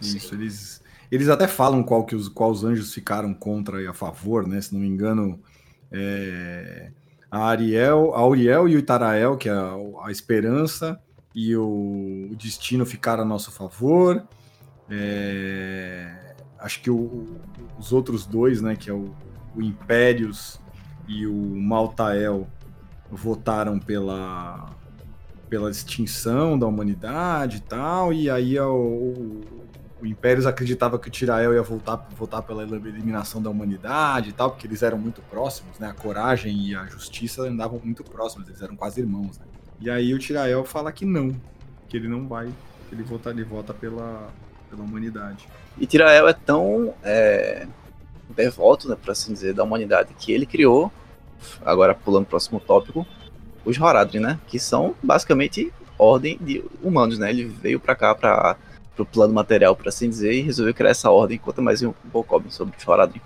[0.00, 3.92] Isso, eles, eles até falam qual que os, qual os anjos ficaram contra e a
[3.92, 4.60] favor, né?
[4.60, 5.38] Se não me engano,
[5.92, 6.90] é,
[7.30, 11.00] a Ariel, a Uriel e o Itarael, que é a, a esperança
[11.34, 14.24] e o, o, destino ficaram a nosso favor.
[14.88, 17.40] É, acho que o,
[17.78, 19.14] os outros dois, né, que é o,
[19.54, 20.60] o Impérios
[21.06, 22.48] e o Maltael,
[23.10, 24.70] votaram pela,
[25.48, 29.42] pela extinção da humanidade e tal, e aí o,
[30.00, 34.50] o Impérios acreditava que o Tirael ia voltar, voltar pela eliminação da humanidade e tal,
[34.50, 35.88] porque eles eram muito próximos, né?
[35.88, 39.46] A coragem e a justiça andavam muito próximos, eles eram quase irmãos, né?
[39.80, 41.34] E aí o Tirael fala que não,
[41.88, 42.46] que ele não vai,
[42.88, 44.28] que ele volta, ele volta pela,
[44.68, 45.48] pela humanidade.
[45.78, 47.66] E Tirael é tão é,
[48.34, 50.92] devoto, né, por assim dizer, da humanidade, que ele criou,
[51.64, 53.06] agora pulando o próximo tópico,
[53.64, 54.38] os Horadrim, né?
[54.46, 57.30] Que são basicamente ordem de humanos, né?
[57.30, 58.56] Ele veio para cá para
[58.96, 61.38] pro plano material, por assim dizer, e resolveu criar essa ordem.
[61.38, 63.20] Conta mais um pouco sobre Faradrim.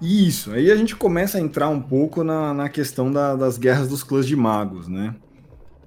[0.00, 3.88] Isso, aí a gente começa a entrar um pouco na, na questão da, das guerras
[3.88, 5.14] dos clãs de magos, né?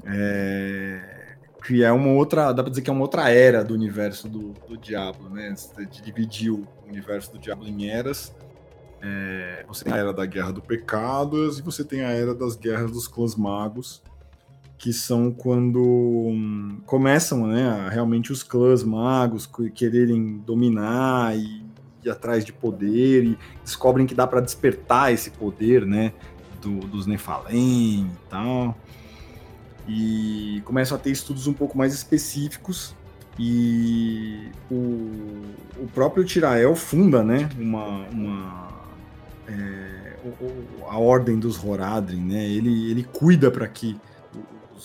[0.04, 4.28] É, que é uma outra, dá pra dizer que é uma outra era do universo
[4.28, 5.54] do, do Diablo, né?
[5.92, 8.34] De dividir o universo do Diablo em eras.
[9.02, 12.56] É, você tem a era da Guerra do Pecados e você tem a era das
[12.56, 14.02] guerras dos clãs magos,
[14.78, 21.64] que são quando hum, começam, né, realmente os clãs magos quererem dominar e
[22.04, 26.14] ir atrás de poder e descobrem que dá para despertar esse poder, né,
[26.62, 28.78] do, dos Nephalem e tal.
[29.88, 32.96] E começam a ter estudos um pouco mais específicos
[33.38, 34.76] e o,
[35.80, 38.79] o próprio Tirael funda, né, uma, uma
[39.50, 40.20] é,
[40.88, 42.46] a ordem dos Horadrim, né?
[42.46, 44.00] Ele, ele cuida para que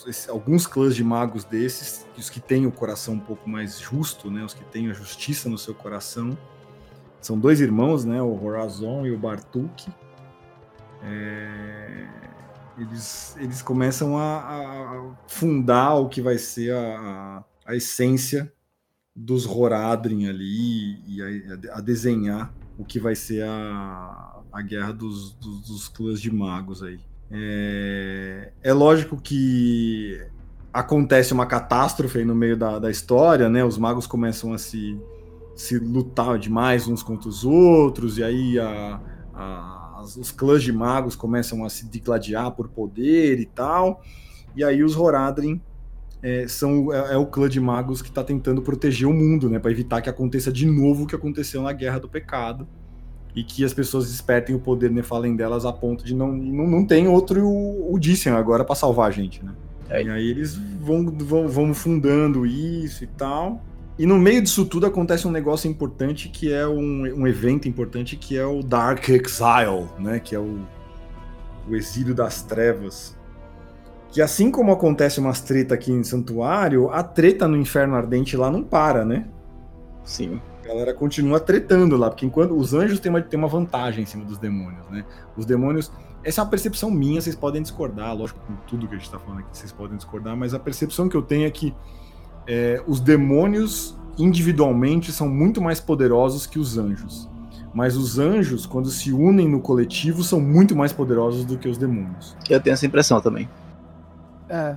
[0.07, 4.29] esse, alguns clãs de magos desses, os que têm o coração um pouco mais justo,
[4.29, 6.37] né, os que têm a justiça no seu coração,
[7.21, 9.87] são dois irmãos, né, o Horazon e o Bartuk.
[11.01, 12.07] É,
[12.77, 18.51] eles, eles começam a, a, fundar o que vai ser a, a, a essência
[19.15, 25.33] dos Horadrim ali e a, a, desenhar o que vai ser a, a guerra dos,
[25.33, 26.97] dos, dos clãs de magos aí.
[27.29, 30.25] É, é lógico que
[30.73, 33.65] acontece uma catástrofe no meio da, da história, né?
[33.65, 34.97] Os magos começam a se,
[35.57, 39.01] se lutar demais uns contra os outros, e aí a,
[39.33, 44.01] a, os clãs de magos começam a se digladiar por poder e tal.
[44.55, 45.61] E aí os Horadrim
[46.23, 49.59] é, são, é, é, o clã de magos que está tentando proteger o mundo, né?
[49.59, 52.65] Para evitar que aconteça de novo o que aconteceu na Guerra do Pecado
[53.35, 56.85] e que as pessoas despertem o poder Nefalem delas a ponto de não não, não
[56.85, 57.45] tem outro
[57.91, 59.51] Odyssean agora para salvar a gente, né?
[59.89, 60.01] É.
[60.01, 63.61] E aí eles vão, vão, vão fundando isso e tal.
[63.99, 68.15] E no meio disso tudo acontece um negócio importante que é um, um evento importante
[68.15, 70.19] que é o Dark Exile, né?
[70.19, 70.61] Que é o,
[71.69, 73.15] o exílio das trevas.
[74.11, 78.49] Que assim como acontece umas treta aqui em Santuário, a treta no Inferno Ardente lá
[78.49, 79.27] não para, né?
[80.05, 80.39] Sim.
[80.65, 84.05] A galera continua tretando lá, porque enquanto os anjos têm uma, têm uma vantagem em
[84.07, 85.05] cima dos demônios, né?
[85.37, 85.91] Os demônios.
[86.23, 89.19] Essa é uma percepção minha, vocês podem discordar, lógico, com tudo que a gente tá
[89.19, 91.71] falando aqui, vocês podem discordar, mas a percepção que eu tenho é que
[92.47, 97.29] é, os demônios individualmente são muito mais poderosos que os anjos.
[97.71, 101.77] Mas os anjos, quando se unem no coletivo, são muito mais poderosos do que os
[101.77, 102.35] demônios.
[102.49, 103.47] Eu tenho essa impressão também.
[104.49, 104.75] É,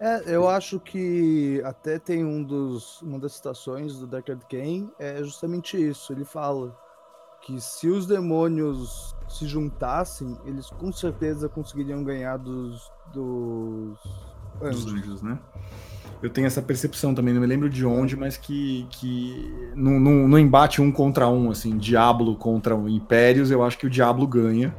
[0.00, 5.22] é, eu acho que até tem um dos, uma das citações do Deckard Cain é
[5.22, 6.12] justamente isso.
[6.12, 6.76] Ele fala
[7.42, 13.98] que se os demônios se juntassem, eles com certeza conseguiriam ganhar dos, dos
[14.62, 14.84] anjos.
[14.84, 15.38] Dos anjos, né?
[16.20, 20.26] Eu tenho essa percepção também, não me lembro de onde, mas que, que no, no,
[20.26, 24.26] no embate um contra um, assim, Diablo contra o Impérios, eu acho que o Diablo
[24.26, 24.74] ganha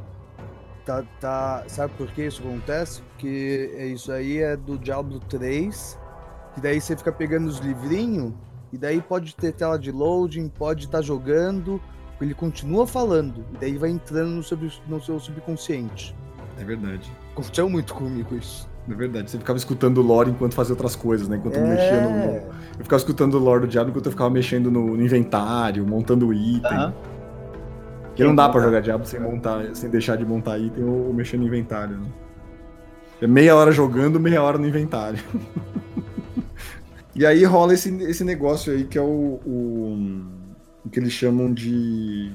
[0.84, 1.64] tá, tá.
[1.68, 3.02] Sabe por que isso acontece?
[3.02, 5.98] Porque é isso aí é do Diablo 3.
[6.54, 8.32] Que daí você fica pegando os livrinhos.
[8.72, 11.80] E daí pode ter tela de loading, pode estar tá jogando.
[12.20, 13.44] Ele continua falando.
[13.54, 16.14] E daí vai entrando no, sub, no seu subconsciente.
[16.58, 17.10] É verdade.
[17.32, 18.68] Aconteceu muito comigo isso.
[18.88, 19.30] É verdade.
[19.30, 21.36] Você ficava escutando o lore enquanto fazia outras coisas, né?
[21.36, 21.60] Enquanto é...
[21.60, 22.36] eu mexia no,
[22.78, 26.32] Eu ficava escutando o lore do Diablo enquanto eu ficava mexendo no, no inventário, montando
[26.32, 26.60] item.
[26.60, 26.92] Uh -huh.
[28.20, 31.14] Porque não dá para jogar Diablo sem montar, sem deixar de montar item ou, ou
[31.14, 32.06] mexer no inventário, né?
[33.22, 35.18] É meia hora jogando, meia hora no inventário.
[37.16, 40.22] e aí rola esse, esse negócio aí que é o, o,
[40.84, 42.30] o que eles chamam de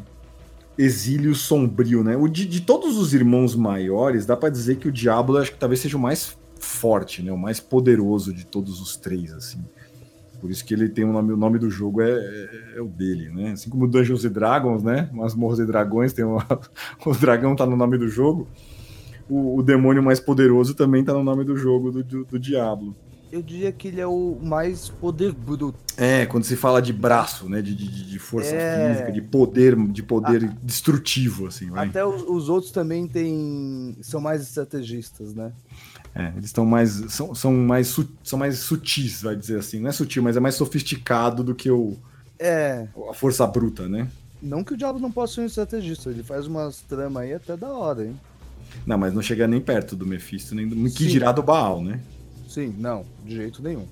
[0.76, 2.18] exílio sombrio, né?
[2.18, 5.58] O de, de todos os irmãos maiores, dá para dizer que o Diablo acho que
[5.60, 7.32] talvez seja o mais forte, né?
[7.32, 9.64] O mais poderoso de todos os três, assim.
[10.40, 12.82] Por isso que ele tem o um nome, o nome do jogo é, é, é,
[12.82, 13.52] o dele, né?
[13.52, 15.10] Assim como Dungeons and Dragons, né?
[15.12, 16.46] Masmorras e Dragões, tem uma,
[17.06, 18.48] o dragão tá no nome do jogo.
[19.30, 22.96] O, o, demônio mais poderoso também tá no nome do jogo do, do, do Diablo.
[23.32, 25.74] Eu diria que ele é o mais poder bruto.
[25.98, 27.62] É, quando se fala de braço, né?
[27.62, 28.94] De, de, de força é...
[28.94, 30.56] física, de poder, de poder a...
[30.64, 31.70] destrutivo, assim.
[31.70, 31.88] Vai.
[31.88, 35.52] Até os, os outros também tem, são mais estrategistas, né?
[36.16, 36.92] É, eles estão mais.
[37.10, 37.94] São, são, mais
[38.24, 39.82] são mais sutis, vai dizer assim.
[39.82, 41.98] Não é sutil, mas é mais sofisticado do que o.
[42.40, 42.88] É.
[43.10, 44.08] A força bruta, né?
[44.42, 47.58] Não que o Diabo não possa ser um estrategista, ele faz umas tramas aí até
[47.58, 48.20] da hora, hein?
[48.86, 50.76] Não, mas não chega nem perto do Mephisto, nem do.
[50.90, 52.00] Que dirá do Baal, né?
[52.48, 53.86] Sim, não, de jeito nenhum.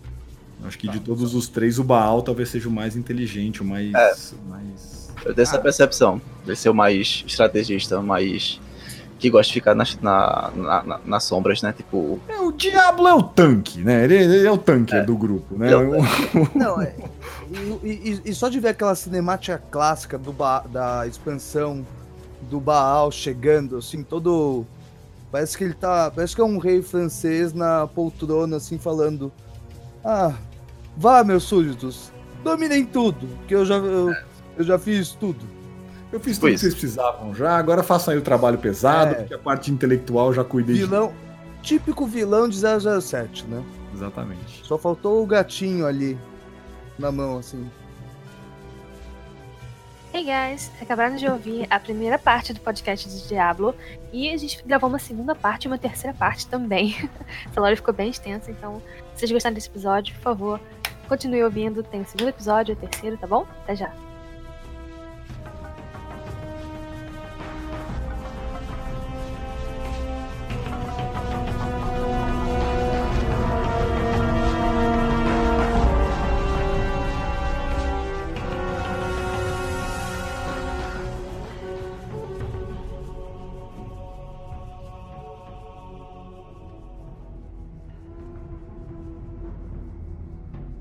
[0.64, 3.66] Acho que de tá, todos os três, o Baal talvez seja o mais inteligente, o
[3.66, 3.94] mais.
[3.94, 4.14] É.
[4.48, 5.12] mais...
[5.26, 8.62] Eu tenho essa percepção de ser o mais estrategista, o mais
[9.24, 11.72] que gosta de ficar nas, na, na, na, nas sombras, né?
[11.72, 12.20] Tipo.
[12.28, 14.04] É, o Diablo é o tanque, né?
[14.04, 15.02] Ele, ele é o tanque é.
[15.02, 15.70] do grupo, né?
[15.72, 15.76] É
[16.54, 16.94] Não, é.
[17.82, 21.86] E, e, e, só de ver aquela cinemática clássica do ba da expansão
[22.50, 24.68] do Baal chegando, assim, todo.
[25.32, 26.12] Parece que ele tá.
[26.14, 29.32] Parece que é um rei francês na poltrona, assim, falando.
[30.04, 30.34] Ah,
[30.98, 32.12] vá, meus súditos,
[32.44, 34.14] dominem tudo, que eu já, eu,
[34.58, 35.53] eu já fiz tudo.
[36.14, 39.16] Eu fiz tudo que vocês precisavam já, agora façam aí o trabalho pesado, é.
[39.16, 41.68] porque a parte intelectual já cuidei vilão, de...
[41.68, 43.64] Típico vilão de 007, né?
[43.92, 44.64] Exatamente.
[44.64, 46.16] Só faltou o gatinho ali
[47.00, 47.68] na mão, assim.
[50.14, 53.74] Hey guys, acabaram de ouvir a primeira parte do podcast de Diablo
[54.12, 56.96] e a gente gravou uma segunda parte e uma terceira parte também.
[57.50, 58.80] Essa lore ficou bem extensa, então
[59.16, 60.62] se vocês gostaram desse episódio, por favor,
[61.08, 61.82] continue ouvindo.
[61.82, 63.48] Tem o segundo episódio, o terceiro, tá bom?
[63.64, 64.13] Até já!